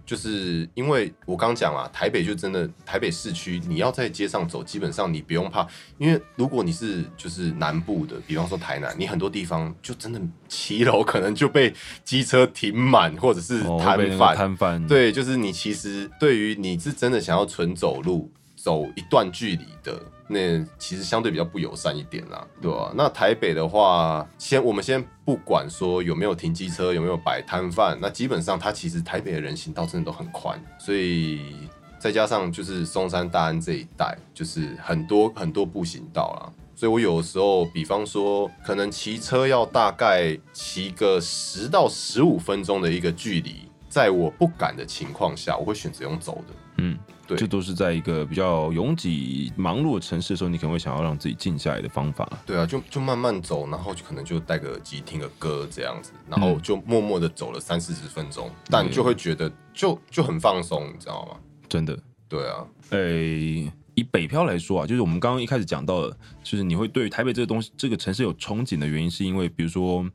[0.05, 5.65] 就是因为我刚讲啦，台北就真的台北市区，你要在街上走，基本上你不用怕，
[5.97, 14.35] 因为如果你是就是南部的，比方说台南，你很多地方就真的骑楼可能就被机车停满，或者是哦，摊贩。
[14.35, 36.51] 摊贩，，对，就是你其实对于你是真的想要纯走路走一段距离的，那其实相对比较不友善一点啦，对吧、那台北的话，先我们先不管说有没有停机车，有没有摆摊贩，那基本上它其实台北的人行道真的都很宽，所以再加上就是松山大安这一带，就是很多很多步行道啦。
[36.77, 46.53] 所以我有时候，比方说，可能骑车要大概骑个十到十五分钟的一个距离，在我不敢的情况下，我会选择用走的。
[46.79, 47.37] 嗯，对。
[47.37, 52.29] 这都是在一个比较拥挤、忙碌的城市的时候，你可能会想要让自己静下来的方法。
[52.45, 61.37] 对啊，就就慢慢走，然后就可能就戴个耳机听个歌这样子，然后就默默的走了三四十分钟，但就会觉得就就很放松，你知道吗？
[61.67, 61.97] 真的，
[62.29, 70.05] 对啊，诶、以北漂来说啊，就是我们刚刚一开始讲到的，就是你会对台北这个东西、这个城市有憧憬的原因，是因为比如说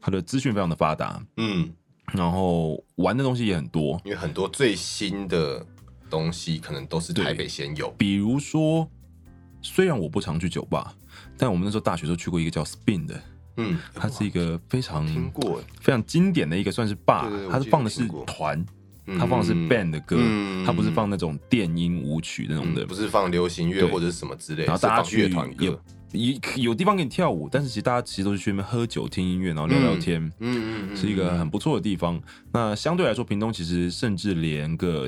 [0.00, 1.72] 它的资讯非常的发达，嗯，
[2.12, 5.64] 然后玩的东西也很多，因为很多最新的
[6.08, 8.88] 东西可能都是台北先有，比如说，
[9.62, 10.94] 虽然我不常去酒吧，
[11.36, 13.20] 但我们那时候大学时候去过一个叫 Spin 的，
[13.56, 18.64] 嗯，它是一个非常听过，非常经典的一个算是 bar，它是放的是团，
[19.18, 20.64] 它放的是 band 的歌，嗯。
[20.64, 25.82] 它不是放那种电音舞曲那种的，嗯不是放流行乐或者是什么之类，然后大家去乐团有歌。
[26.12, 30.24] 有有地方给你跳舞，但是其实大家其实都是去那边喝酒、听音乐，然后聊聊天。
[30.24, 32.18] 嗯嗯嗯，是一个很不错的地方。
[32.50, 35.06] 那相对来说，屏东其实甚至连个，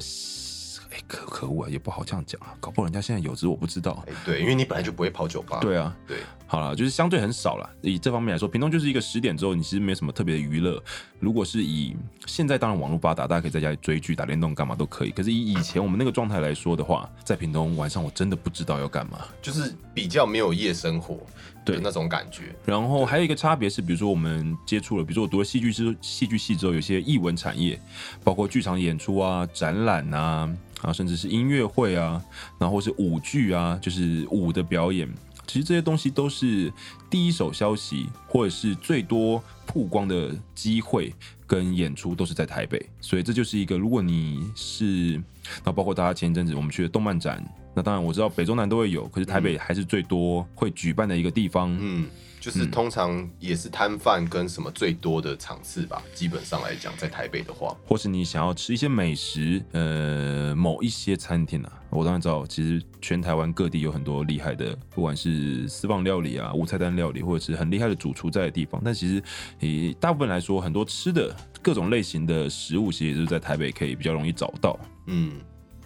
[0.92, 4.04] 哎，可可恶啊，也不好这样讲啊，搞不好人家现在有，只是我不知道。
[4.08, 5.58] 哎，对，因为你本来就不会跑酒吧。
[5.60, 7.70] 对啊，对，好了，就是相对很少了。
[7.80, 10.82] 以这方面来说，屏东就是一个十点之后，你其实没什么特别的娱乐。
[11.20, 15.10] 如果是以现在当然网络发达，大家可以在家里追剧、打电动，干嘛都可以。
[15.10, 19.20] 可是以以前我们那个状态来说的话，在屏东晚上我真的不知道要干嘛。
[19.40, 21.18] 就是比较没有夜生活
[21.64, 22.54] 对的那种感觉。
[22.64, 27.80] 然后还有一个差别是，比如说我们接触了，比如说我读了戏剧之戏剧系之后，有些艺文产业，
[28.24, 30.50] 包括剧场演出啊、展览啊，
[30.82, 32.22] 啊，甚至是音乐会啊，
[32.58, 35.08] 然后是舞剧啊，就是舞的表演。
[35.46, 36.72] 其实这些东西都是
[37.08, 41.12] 第一手消息，或者是最多曝光的机会
[41.44, 45.20] 跟演出都是在台北，所以这就是一个，如果你是，
[45.64, 51.76] 那包括大家前一阵子我们去的动漫展，那当然我知道北中南都会有，可是台北还是最多会举办的一个地方。
[51.80, 52.06] 嗯，
[52.40, 56.02] 就是通常也是摊贩跟什么最多的场次吧。
[56.14, 68.80] 基本上来讲，在台北的话，或是你想要吃一些美食，呃，某一些餐厅啊，我当然知道，其实全台湾各地有很多厉害的，不管是私房料理啊、无菜单料理，或者是很厉害的主厨在的地方。
[68.82, 69.22] 但其实
[69.60, 74.78] 以大部分来说，很多吃的各种类型的食物，其实也就是在台北可以比较容易找到。
[75.06, 75.32] 嗯，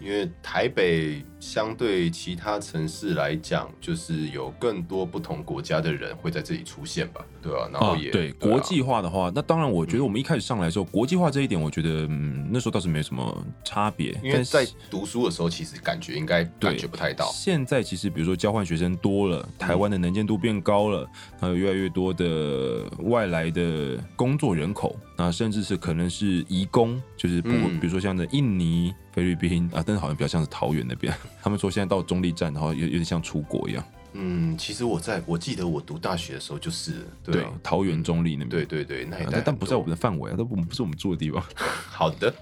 [0.00, 17.30] 因为台北相对其他城市来讲，就是有更多不同国家的人会在这里出现吧，对吧、然后也、对啊国际化的话，那当然，我觉得我们一开始上来的时候，国际化这一点，我觉得嗯，那时候倒是没什么差别，因为在读书的时候，其实感觉应该对感觉不太到。
[17.32, 21.08] 现在其实比如说交换学生多了，台湾的能见度变高了，
[21.40, 27.78] 还有越来越多的外来的工作人口，那甚至是可能是移工，就是不、嗯。
[27.78, 41.42] 比如说像在印尼、菲律宾啊，但是好像比较像是桃园那边， 他们说现在到中立站，然后有有点像出国一样，嗯，其实我在我记得我读大学的时候就是对啊桃园中立那边，对对对，那但但不在我们的范围啊，都不不是我们住的地方。
[41.90, 42.34] 好的，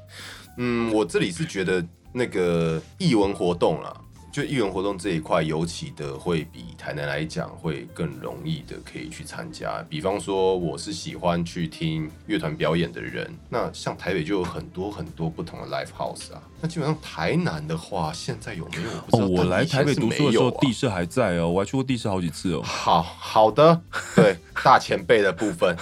[0.58, 4.00] 嗯，我这里是觉得那个译文活动啦，
[4.32, 9.84] 就艺文活动这一块，尤其的会比台南来讲会更容易的可以去参加。
[9.90, 16.42] 比方说，我是喜欢去听乐团表演的人，那像台北就有很多很多不同的 live house 啊。
[16.62, 18.88] 那基本上台南的话，现在有没有？
[19.10, 22.62] 我不知哦，道我来台北读书的时候，地地社还在哦，我还去过地社好几次哦。
[22.62, 23.82] 好好的，
[24.16, 25.76] 对 大前辈的部分，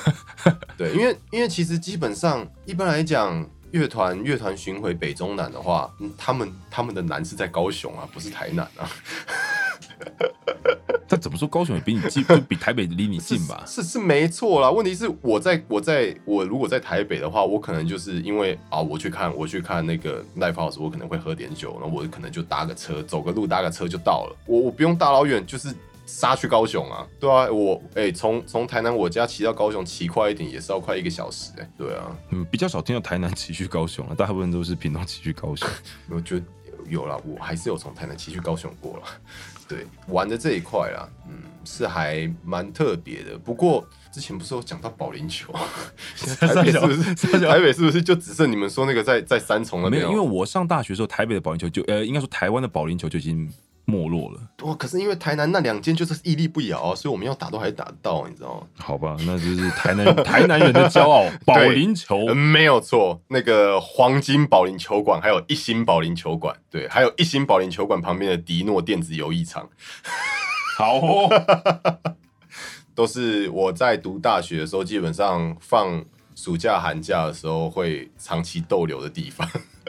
[0.76, 8.88] 对，因为因为其实基本上一般来讲，乐团乐团巡回北中南的话，嗯他们他们的南是在高雄啊，不是台南啊，
[11.08, 13.62] 但怎么说，高雄也比你近， 就比台北离你近吧？
[13.66, 14.70] 是是没错啦。
[14.70, 25.74] 问题是我在我在我如果在台北的话，我可能就是因为啊，我去看我去看那个 live house，我可能会喝点酒，然后我可能就搭个车，走个路搭个车就到了，我我不用大老远，就是。
[26.10, 35.68] 杀去高雄啊，对啊，我哎，从、从台南我家骑到高雄，骑快一点也是要快一个小时哎、对啊，嗯，比较少听到台南骑去高雄啊，大部分都是屏东骑去高雄。
[36.10, 36.44] 我觉得
[36.88, 39.04] 有啦，我还是有从台南骑去高雄过了。
[39.68, 43.38] 对，玩的这一块啦，嗯，是还蛮特别的。
[43.38, 45.54] 不过之前不是有讲到保龄球，
[46.16, 47.14] 现 在台北是不是？
[47.46, 50.10] 台北是不是就只剩你们说那个在在三重了没有？
[50.10, 53.48] 因为我上大学的时候，台北的保龄球就呃，应该说台湾的保龄球就已经
[53.90, 54.40] 没落了。
[54.62, 58.66] 哇，可是因为台南那两间就是屹立不摇啊，所以我们要打都还打得到，你知道吗？
[58.78, 62.26] 好吧，那就是台南 台南人的骄傲，保龄球。
[62.28, 69.68] 嗯，没有错，那个黄金保龄球馆，还有一星保龄球馆，对，还有一星保龄球馆旁边的迪诺电子游艺场，
[70.78, 72.02] 好哦，
[72.94, 79.48] 都是我在读大学的时候，基本上放暑假寒假的时候会长期逗留的地方。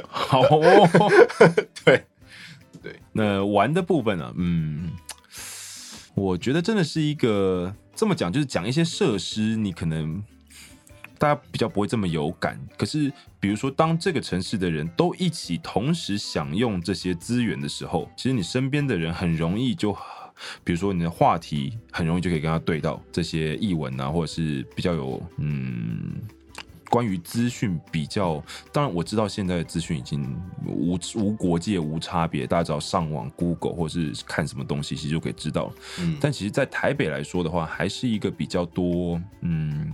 [0.10, 0.90] 好哦。
[1.84, 2.06] 对，
[3.12, 4.92] 那玩的部分呢、嗯，
[6.16, 10.24] 我觉得真的是一个这么讲，就是讲一些设施，你可能
[11.18, 12.60] 大家比较不会这么有感。
[12.78, 19.96] 可是，比如说，当这个城市的人都一起同时享用这些资源的时候，其实你身边的人很容易就。
[20.64, 26.16] 比如说你的话题很容易就可以跟他对到这些译文啊，或者是比较有嗯
[26.92, 30.22] 关于资讯比较，当然我知道现在的资讯已经
[30.68, 35.72] 无无国界无差别，大家只要上网 Google 或是看什么东西，其实就可以知道。
[36.00, 39.90] 嗯，但其实，在台北来说的话，还是一个比较多，嗯，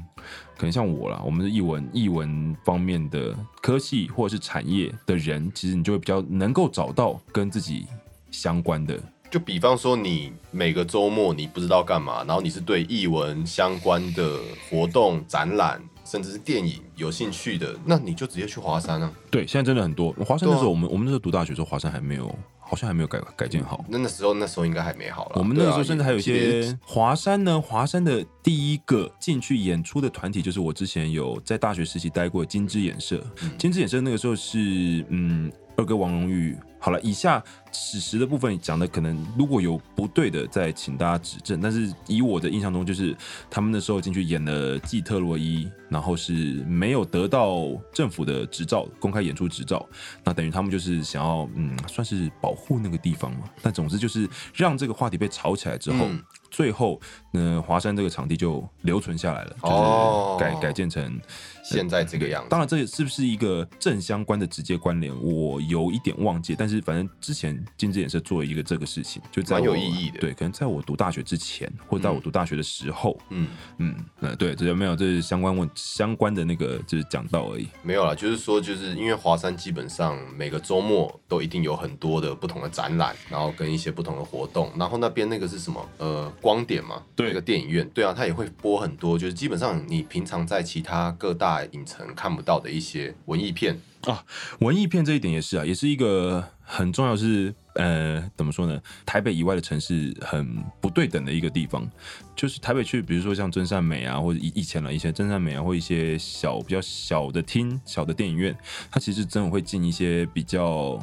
[0.57, 7.85] 可能像我啦，我们是译文译文方面的科系或者是产业的人，其实你就会比较能够找到跟自己
[8.31, 8.99] 相关的。
[9.29, 14.39] 就比方说，你每个周末你不知道干嘛，然后你是对译文相关的
[14.69, 19.11] 活动、展览，甚至是电影有兴趣的，那你就直接去华山啊。
[19.29, 20.13] 对，现在真的很多。
[20.25, 23.83] 华山那时候，我们我们那时候读大学的时候，华山还没有，好像还没有改改建好。
[23.89, 25.33] 那那时候那时候应该还没好了。
[25.35, 33.21] 我们那时候甚至还有一些华山呢，华山的第一个进去演出的团体，就是我之前有在大学时期待过金枝演社。
[33.41, 36.55] 嗯金枝演社那个时候是嗯，二哥王荣玉。
[36.80, 41.59] 好了，以下史实的部分讲的可能如果有不对的，再请大家指正。
[41.59, 43.15] 但是以我的印象中，就是
[43.49, 46.34] 他们那时候进去演了季特洛伊，然后是
[46.65, 49.86] 没有得到政府的执照，公开演出执照。
[50.23, 53.49] 那等于他们就是想要嗯，算是保护那个地方嘛。
[53.61, 56.99] 但总之就是让这个话题被炒起来之后，嗯最后
[57.32, 61.19] 呢，华山这个场地就留存下来了，哦就是改、改建成
[61.63, 62.49] 现在这个样子。
[62.49, 66.55] 当然，这是不是一个正相关的直接关联，我有一点忘记。
[66.57, 73.47] 但是反正之前金枝演社做了一个这个事情，就在蛮有意义的对，可能在我读大学之前，或者在我读大学的时候，嗯，
[73.78, 77.67] 嗯，呃，对，这没有，这是相关问相关的那个就是讲到而已。
[77.84, 85.86] 没有啦，就是说，就是因为华山基本上每个周末都一定有很多的不同的展览，然后跟一些不同的活动，然后那边那个是什么？
[85.97, 94.23] 呃，光点嘛，对那个电影院，对啊，它也会播很多，就是基本上你平常在其他各大影城看不到的一些文艺片啊。
[94.59, 98.82] 文艺片这一点也是啊，也是一个很重要的是，呃，怎么说呢？
[99.05, 101.89] 台北以外的城市很不对等的一个地方，
[102.36, 108.55] 就是台北去，比如说像真善美啊，或者以以前了，以前真善美啊，或一些小比较小的厅、小的电影院，
[108.89, 110.97] 它其实真的会进一些比较。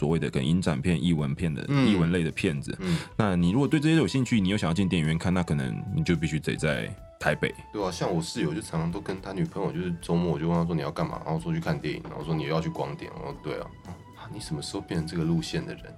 [0.00, 1.86] 所谓的跟影展片、译文片的嗯。
[1.86, 6.88] 译文类的片子，嗯，那你如果对这些有兴趣，你又想要进电影院看，那可能你就必须得在
[7.18, 7.54] 台北。
[7.70, 13.92] 对啊，像我室友就常常都跟他女朋友，就是周末我就问他说你要干嘛，然后说去看电影，然后说你又要去光点，我说对啊，啊
[14.32, 15.84] 你什么时候变成这个路线的人？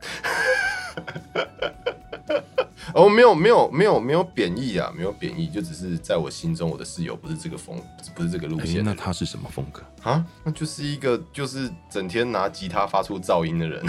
[2.95, 7.81] 哦，没有没有没有没有贬义啊，没有贬义，就只是在我心中，我的室友不是这个风，
[8.15, 9.83] 不是这个路线那他是什么风格？
[10.03, 13.83] 啊，那就是一个就是整天拿吉他发出噪音的人。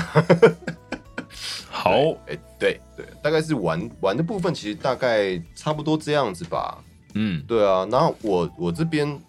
[1.70, 1.92] 好，
[2.28, 6.78] 哎、对对，大概是玩玩的部分，其实大概差不多这样子吧。
[7.16, 9.20] 嗯，对啊，然后我我这边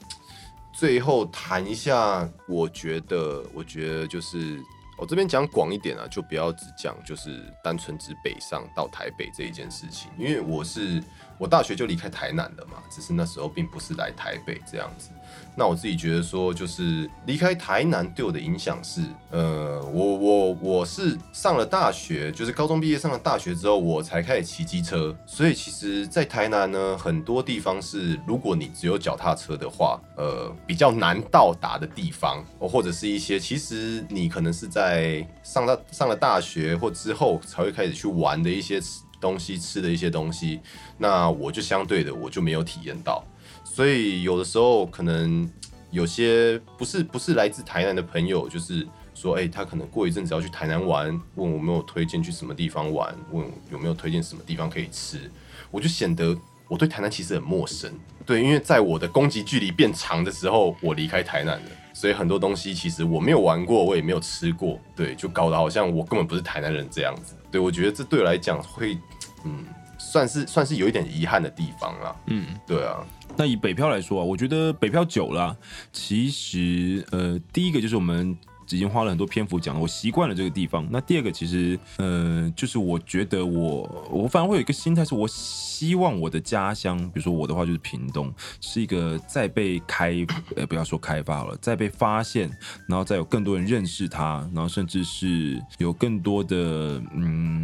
[0.73, 4.61] 最后谈一下，我觉得我觉得就是
[5.05, 11.05] 我这边讲广一点啊，就不要只讲就是单纯指北上到台北这一件事情，因为我是
[11.37, 15.11] 我大学就离开台南了嘛，只是那时候并不是来台北这样子。
[15.57, 25.15] 那我自己觉得说，就是离开台南对我的影响是，呃，我我我是上了大学，就是高中毕业上了大学之后，我才开始骑机车。
[25.27, 34.94] 所以其实，在台南呢，很多地方是，如果你只有脚踏车的话，呃，比较难到达的地方，或者是一些其实你可能是在
[35.43, 38.81] 上到上了大学或之后才会开始去玩的一些
[39.21, 40.61] 东西，吃的一些东西，
[40.99, 43.25] 那我就相对的我就没有体验到。
[43.65, 45.51] 所以有的时候可能
[45.91, 55.31] 有些不是不是来自台南的朋友，就是说，哎、他可能过一阵子要去台南玩，问我有没有推荐去什么地方玩，问有没有推荐什么地方可以吃，
[55.71, 56.37] 我就显得
[56.69, 57.93] 我对台南其实很陌生。
[58.27, 67.35] 对，因为在我的攻击距离变长的时候，我离开台南了，所以很多东西其实我没有玩过，我也没有吃过，对，就搞得好像我根本不是台南人这样子。
[67.51, 68.99] 对我觉得这对我来讲会，
[69.45, 69.65] 嗯，
[69.97, 72.15] 算是算是有一点遗憾的地方啦。
[72.27, 72.97] 嗯，对啊，
[73.37, 75.57] 那以北漂来说啊，我觉得北漂久了啊、
[75.93, 78.37] 其实呃，第一个就是我们
[78.71, 80.87] 已经花了很多篇幅讲了，我习惯了这个地方。
[80.91, 90.15] 那第二个其实呃，就是我觉得我我反而会有一个心态，是我希望我的家乡，比如说我的话就是屏东，是一个再被开
[90.57, 92.51] 呃不要说开发了，再被发现，
[92.89, 97.64] 然后再有更多人认识它，然后甚至是有更多的嗯。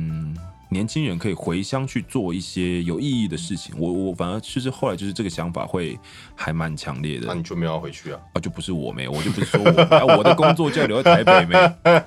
[0.73, 3.75] 年轻人可以回乡去做一些有意义的事情。
[3.77, 5.99] 我我反而就是后来就是这个想法会
[6.35, 8.21] 还蛮强烈的那你就没有要回去啊？
[8.35, 11.55] 啊，就不是我没，我就不是说我，啊、我的工作就要留在台北没。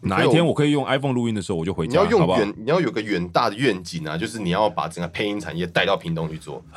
[0.00, 2.24] 哪一天我可以用 iPhone 录音的时候，我就回家，你要用？
[2.38, 6.64] 远，你要有个远大的愿景啊，就是你要把整个配音产业带到屏东去做。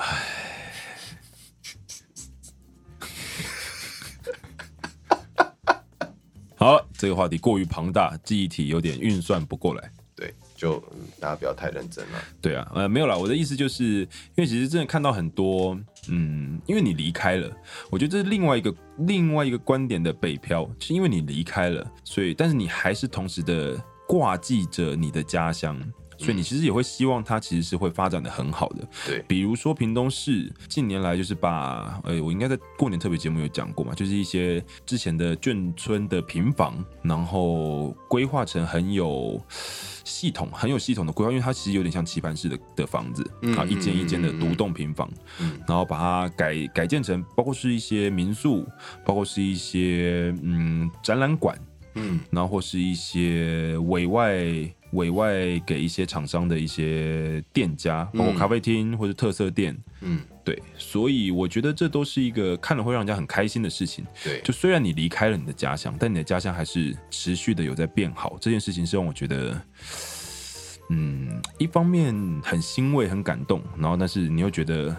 [6.55, 9.91] 好，这个话题过于庞大，记忆体有点运算不过来。
[10.61, 10.79] 就、
[11.19, 12.23] 大家不要太认真了。
[12.39, 14.07] 对啊，呃，没有啦，我的意思就是，因
[14.37, 15.75] 为其实真的看到很多，
[16.07, 17.51] 嗯，因为你离开了，
[17.89, 23.75] 我觉得这是另外一个另外一个观点的北漂，是因为你离开了，所以但是你还是同时的
[24.07, 25.81] 挂记着你的家乡。
[26.25, 28.87] 所以你其实也会希望它其实是会发展的很好的。
[29.05, 39.41] 对，比如说屏东市近年来就是把，呃，我应该在过年特别节目有讲过嘛，就是一些之前的眷村的平房，然后规划成很有
[40.03, 45.09] 系统、很有系统的规划，因为它其实有点像棋盘式的的房子嗯啊，一间一间的独栋平房，
[45.39, 45.59] 嗯。
[45.67, 48.67] 然后把它改改建成，包括是一些民宿，
[49.05, 51.57] 包括是一些嗯展览馆，
[51.95, 52.19] 嗯。
[52.29, 54.43] 然后或是一些委外
[54.91, 64.05] 委外给一些厂商的一些店家，包括嗯咖啡厅或者特色店，嗯，对，所以我觉得这都是一个看了会让人家很开心的事情。
[64.23, 69.61] 对，就虽然你离开了你的家乡，但你的家乡还是持续的有在变好，这件事情是让我觉得。
[70.93, 72.13] 嗯，一方面
[72.43, 74.93] 很欣慰、很感动，然后但是你又觉得，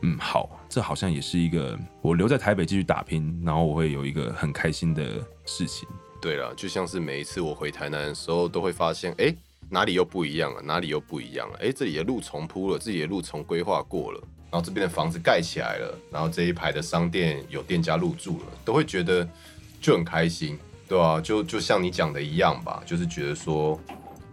[0.00, 5.86] 嗯，好，这好像也是一个我留在台北继续打拼，然后我会有一个很开心的事情。
[6.20, 9.34] 对了，就像是每一次我回台南的时候，都会发现，哎、
[9.70, 19.28] 哪里又不一样了，哪里又不一样了，哎、这里的路重铺了，这里的路重规划过了，然后这边的房子盖起来了，然后这一排的商店有店家入住了，都会觉得
[19.80, 20.58] 就很开心，
[20.88, 23.78] 对啊，就就像你讲的一样吧，就是觉得说。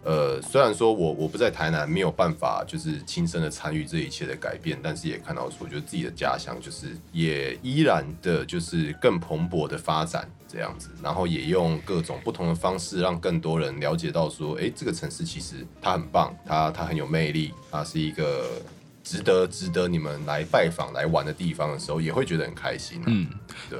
[0.06, 18.62] 呃，虽然说我我不在台南，没有办法就是亲身的参与这一切的改变，但是也看到说，就是自己的家乡就是也依然的就是更蓬勃的发展这样子，然后也用各种不同的方式让更多人了解到说，哎，这个城市其实它很棒，它它很有魅力，它是一个
[19.02, 23.04] 值得值得你们来拜访来玩的地方的时候，也会觉得很开心、啊。
[23.06, 23.26] 嗯，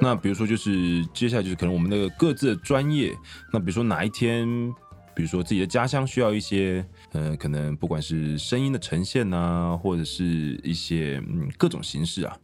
[0.01, 3.15] 那比如说就是接下来就是可能我们的各自的专业，
[3.53, 4.45] 那比如说哪一天，
[5.17, 10.23] 比如说自己的家乡需要一些，呃，可能不管是声音的呈现啊，或者是
[10.63, 12.37] 一些嗯各种形式啊，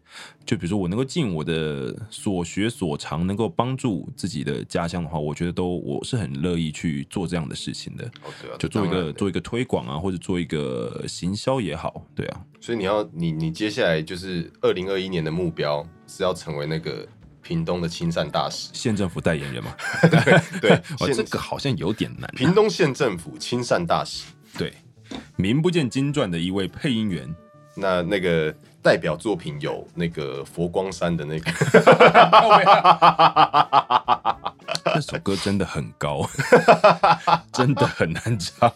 [0.44, 17.08] 就比如说我能够尽我的所学所长，能够帮助自己的家乡的话，我觉得都我是很乐意去做这样的事情的，哦，对啊，就做一个做一个推广啊，或者做一个行销也好，对啊，所以你要你你接下来就是二零二一年的目标是要成为那个
[17.44, 18.70] 屏东的亲善大使。
[18.74, 19.72] 县政府代言人嘛，
[20.10, 22.28] 对， 对哦这个好像有点难。
[22.36, 24.24] 屏东县政府亲善大使。
[24.58, 24.74] 对，
[25.36, 27.36] 名不见经传的一位配音员，
[27.76, 31.52] 那那个代表作品有那个佛光山的那个，
[34.86, 36.28] 那首歌真的很高，
[37.52, 38.72] 真的很难唱。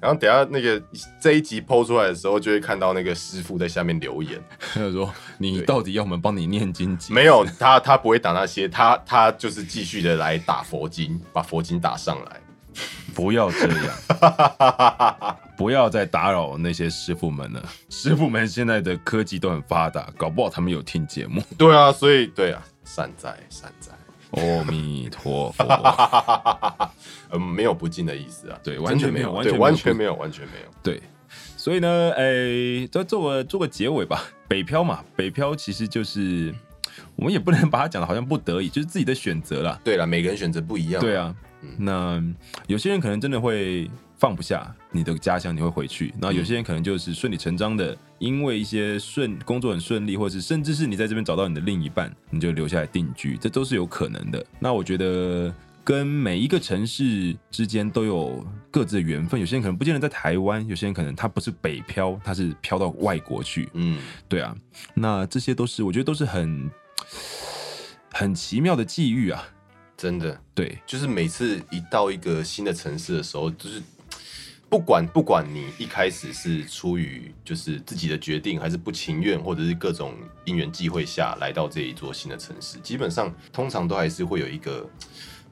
[0.00, 0.82] 然后等下那个
[1.20, 4.42] 这一集剖出来的时候，就会看到那个师傅在下面留言。
[4.72, 12.40] 他就说：“你到底要我们帮你念经几？”没有他，他不会打那些，他他就是继续的来打佛经，把佛经打上来。
[13.12, 17.62] 不要这样， 不要再打扰那些师傅们了。
[17.90, 21.42] 师傅们现在的科技都很发达，搞不好他们有听节目。
[21.58, 23.90] 对啊，所以对啊，善哉善哉，
[24.32, 26.90] 阿弥陀佛。
[27.32, 30.70] 嗯， 没有不敬的意思啊，对完全没有完对全没有完全没有，完全没有。
[30.82, 31.00] 对，
[31.56, 34.22] 所以呢，哎，再做个做个结尾吧。
[34.48, 36.54] 北漂嘛，北漂其实就是
[37.16, 39.78] 我们也不能把它讲的好像不得已，就是自己的选择啦。
[39.84, 41.00] 对了，每个人选择不一样。
[41.00, 41.34] 对，啊，
[41.78, 42.22] 那
[42.66, 54.44] 有些人可能真的会放不下你的家乡，你会回去；那有些人可能就是顺理成章的，因为一些顺工作很顺利，或者是甚至是你在这边找到你的另一半，你就留下来定居，这都是有可能的。
[54.58, 55.54] 那我觉得。
[55.82, 64.54] 跟每一个城市之间都有各自的缘分，有些人可能不见得在台湾，有些人可能他不是北漂，他是漂到外国去，嗯，对啊，
[64.94, 66.70] 那这些都是我觉得都是很
[68.12, 69.42] 很奇妙的际遇啊，
[69.96, 73.82] 真的，对，就是每次一到一个新的城市的时候，就是
[74.70, 80.14] 不管不管你一开始是出于就是自己的决定，还是不情愿，或者是各种
[80.44, 84.88] 因缘际会下来到这一座新的城市，基本上通常都还是会有一个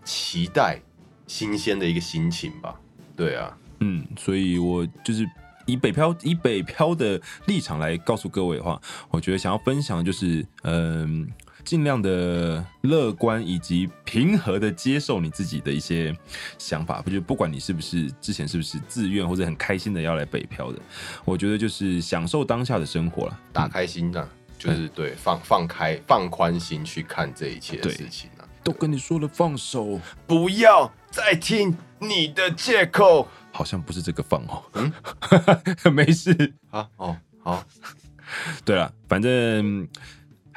[0.05, 0.81] 期待
[1.27, 2.81] 新鲜的一个心情吧。
[3.17, 5.29] 对啊，嗯，所以我就是
[5.67, 11.29] 以北漂以北漂的立场来告诉各位的话，我觉得想要分享的就是，嗯、
[11.69, 16.17] 尽量的乐观以及平和的接受你自己的一些
[16.57, 20.79] 想法，不就不管你是不是之前是不是自愿或者很开心的要来北漂的，
[21.27, 23.39] 我觉得就是享受当下的生活了。
[23.53, 24.27] 打开心呐、
[24.59, 28.49] 就是对放放开放宽心去看这一切的事情啊。
[28.65, 34.65] 都跟你说了放手，不要再听你的借口好像不是这个放哦。
[34.73, 34.91] 嗯，
[35.93, 36.55] 没事。
[36.71, 36.89] 啊！
[36.97, 37.63] 哦，好，
[38.65, 39.87] 对了，反正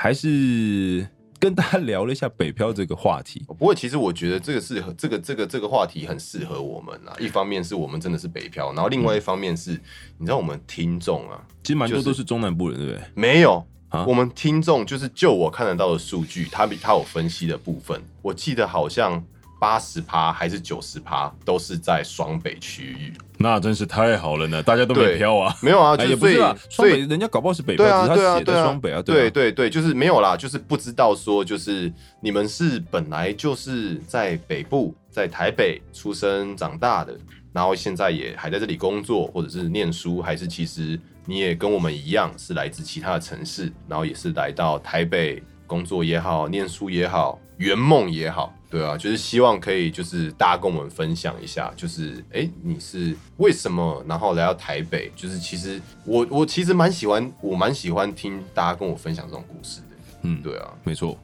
[0.02, 3.44] 还是跟大家聊了一下北漂这个话题。
[3.46, 7.14] 不过其实我觉得这个适合这个这个这个话题很适合我们啊。
[7.20, 9.80] 一方面是我们真的是北漂，然后另外一方面是，
[10.18, 13.02] 你知道我们听众啊，其实蛮多都是中南部人，对不对？
[13.14, 13.64] 没有。
[13.90, 19.24] 啊我们听众就是就我看得到的数据，他比他有分析的部分，我记得好像
[19.62, 23.14] 八十趴还是九十趴都是在双北区域。
[23.38, 25.56] 那真是太好了呢，大家都没对飘啊。
[25.62, 37.16] 没有啊，哎，也不是啊，双北人家搞不好是北漂，对啊，他写对啊，的双北啊，对啊对对，就是没有啦，就是不知道说，就是你们是本来就是在北部，在台北出生长大的，
[37.54, 48.54] 然后现在也还在这里工作，或者是念书，还是其实你也跟我们一样是来自其他的城市，然后也是来到台北工作也好，念书也好，圆梦也好。
[48.70, 55.12] 对啊，就是希望可以，就是大家跟我们分享一下，就是哎，诶你是为什么然后来到台北？
[55.14, 59.88] 就是其实我我其实蛮喜欢，我蛮喜欢听大家跟我分享这种故事的。
[60.22, 61.18] 嗯，对啊，没错。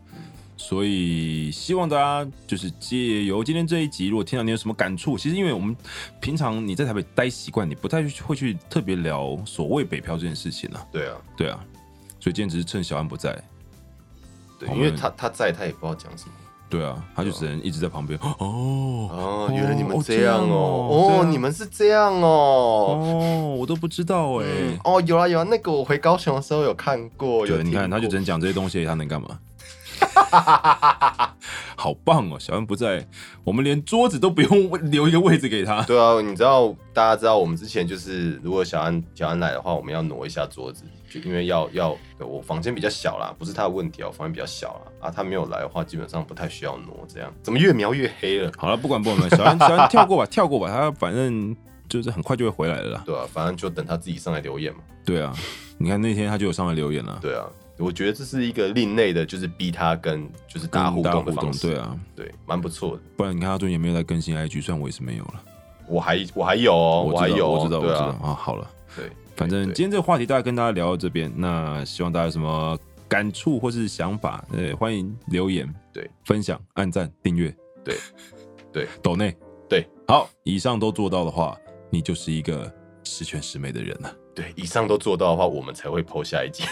[0.58, 5.74] 所以希望大家就是借由今天这一集，如果听到你有什么感触，其实因为我们
[6.20, 10.86] 平常你在台北待习惯，你不太会去特别聊所谓北漂这件事情啊。
[10.92, 11.64] 对啊，对啊，
[12.20, 13.42] 所以今天只是趁小安不在，
[14.58, 16.32] 对，因为他他在，他也不知道讲什么。
[16.70, 18.20] 对啊，他就只能一直在旁边。
[18.20, 23.00] 哦哦，原来你们哦这样哦哦，你们是这样哦。
[23.00, 29.40] 哦，我都不知道哎、嗯，哦，有啊有啊，那个我回高雄的时候有看过，有对，你看他就只能讲这些东西，他能干嘛？
[31.76, 32.38] 好棒哦！
[32.38, 33.08] 小安不在，
[33.44, 35.82] 我们连桌子都不用留一个位置给他。
[35.84, 47.06] 对啊，你知道大家知道我们之前就是，如果小安小安来的话，我们要挪一下桌子，就因为要要对我房间比较小啦，不是他的问题啊，我房间比较小啦啊，他没有来的话，基本上不太需要挪。
[47.08, 48.52] 这样怎么越描越黑了？
[48.58, 51.56] 好了，不管不管，小安小安跳过吧，跳过吧，他反正
[51.88, 53.04] 就是很快就会回来了啦。
[53.06, 54.80] 对啊，反正就等他自己上来留言嘛。
[55.06, 55.34] 对啊，
[55.78, 57.46] 你看那天他就有上来留言了，对啊，
[57.78, 61.68] 我觉得这是一个另类的，就是逼他跟就是大家互跟大互动，的方式。
[61.68, 63.02] 对啊，对，蛮不错的。
[63.16, 65.42] 不然你看他最近也没有在更新 IG，虽然我也是没有了，
[65.88, 68.70] 我还我还有哦，我还有哦，我知道，我知道啊，啊，好了。
[68.96, 72.78] 对，反正今天这个话题大概跟大家聊到这边，那希望大家有什么
[73.08, 77.96] 感触或是想法，呃，欢迎留言、对分享、按赞、订阅、对
[78.74, 79.36] 对抖内。
[79.70, 81.56] 对好，以上都做到的话，
[81.92, 82.74] 你就是一个
[83.04, 84.12] 十全十美的人了。
[84.34, 86.64] 对，以上都做到的话，我们才会剖下一集。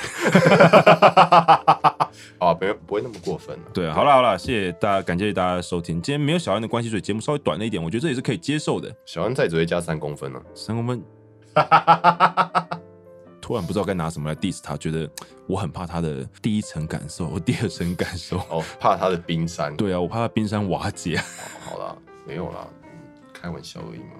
[2.39, 3.63] 好 啊，不会不会那么过分了。
[3.73, 6.01] 对，好了好了，谢谢大家，感谢大家的收听。
[6.01, 8.95] 今天没有小安的关系，所以节目稍微短了一点，我觉得这也是可以接受的。
[9.05, 10.41] 小安再只会加三公分了。
[10.53, 11.03] 三公分，
[13.41, 15.07] 突然不知道该拿什么来 diss 他，觉得
[15.47, 18.37] 我很怕他的第一层感受，第二层感受。
[18.49, 19.75] 哦，怕他的冰山。
[19.75, 21.21] 对啊，我怕他冰山瓦解。
[21.63, 21.95] 好啦，
[22.25, 22.89] 没有啦，嗯
[23.33, 24.15] 开玩笑而已嘛。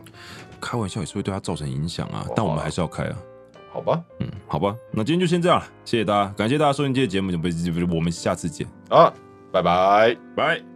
[0.61, 3.17] 开玩笑也是会对他造成影响啊哇，但我们还是要开啊。
[3.71, 9.11] 好吧，嗯，好吧，那今天就先这样了，谢谢大家，感谢大家收听这期节目，不不不，我们下次见，啊，
[9.51, 10.15] 拜拜。
[10.35, 10.74] 拜。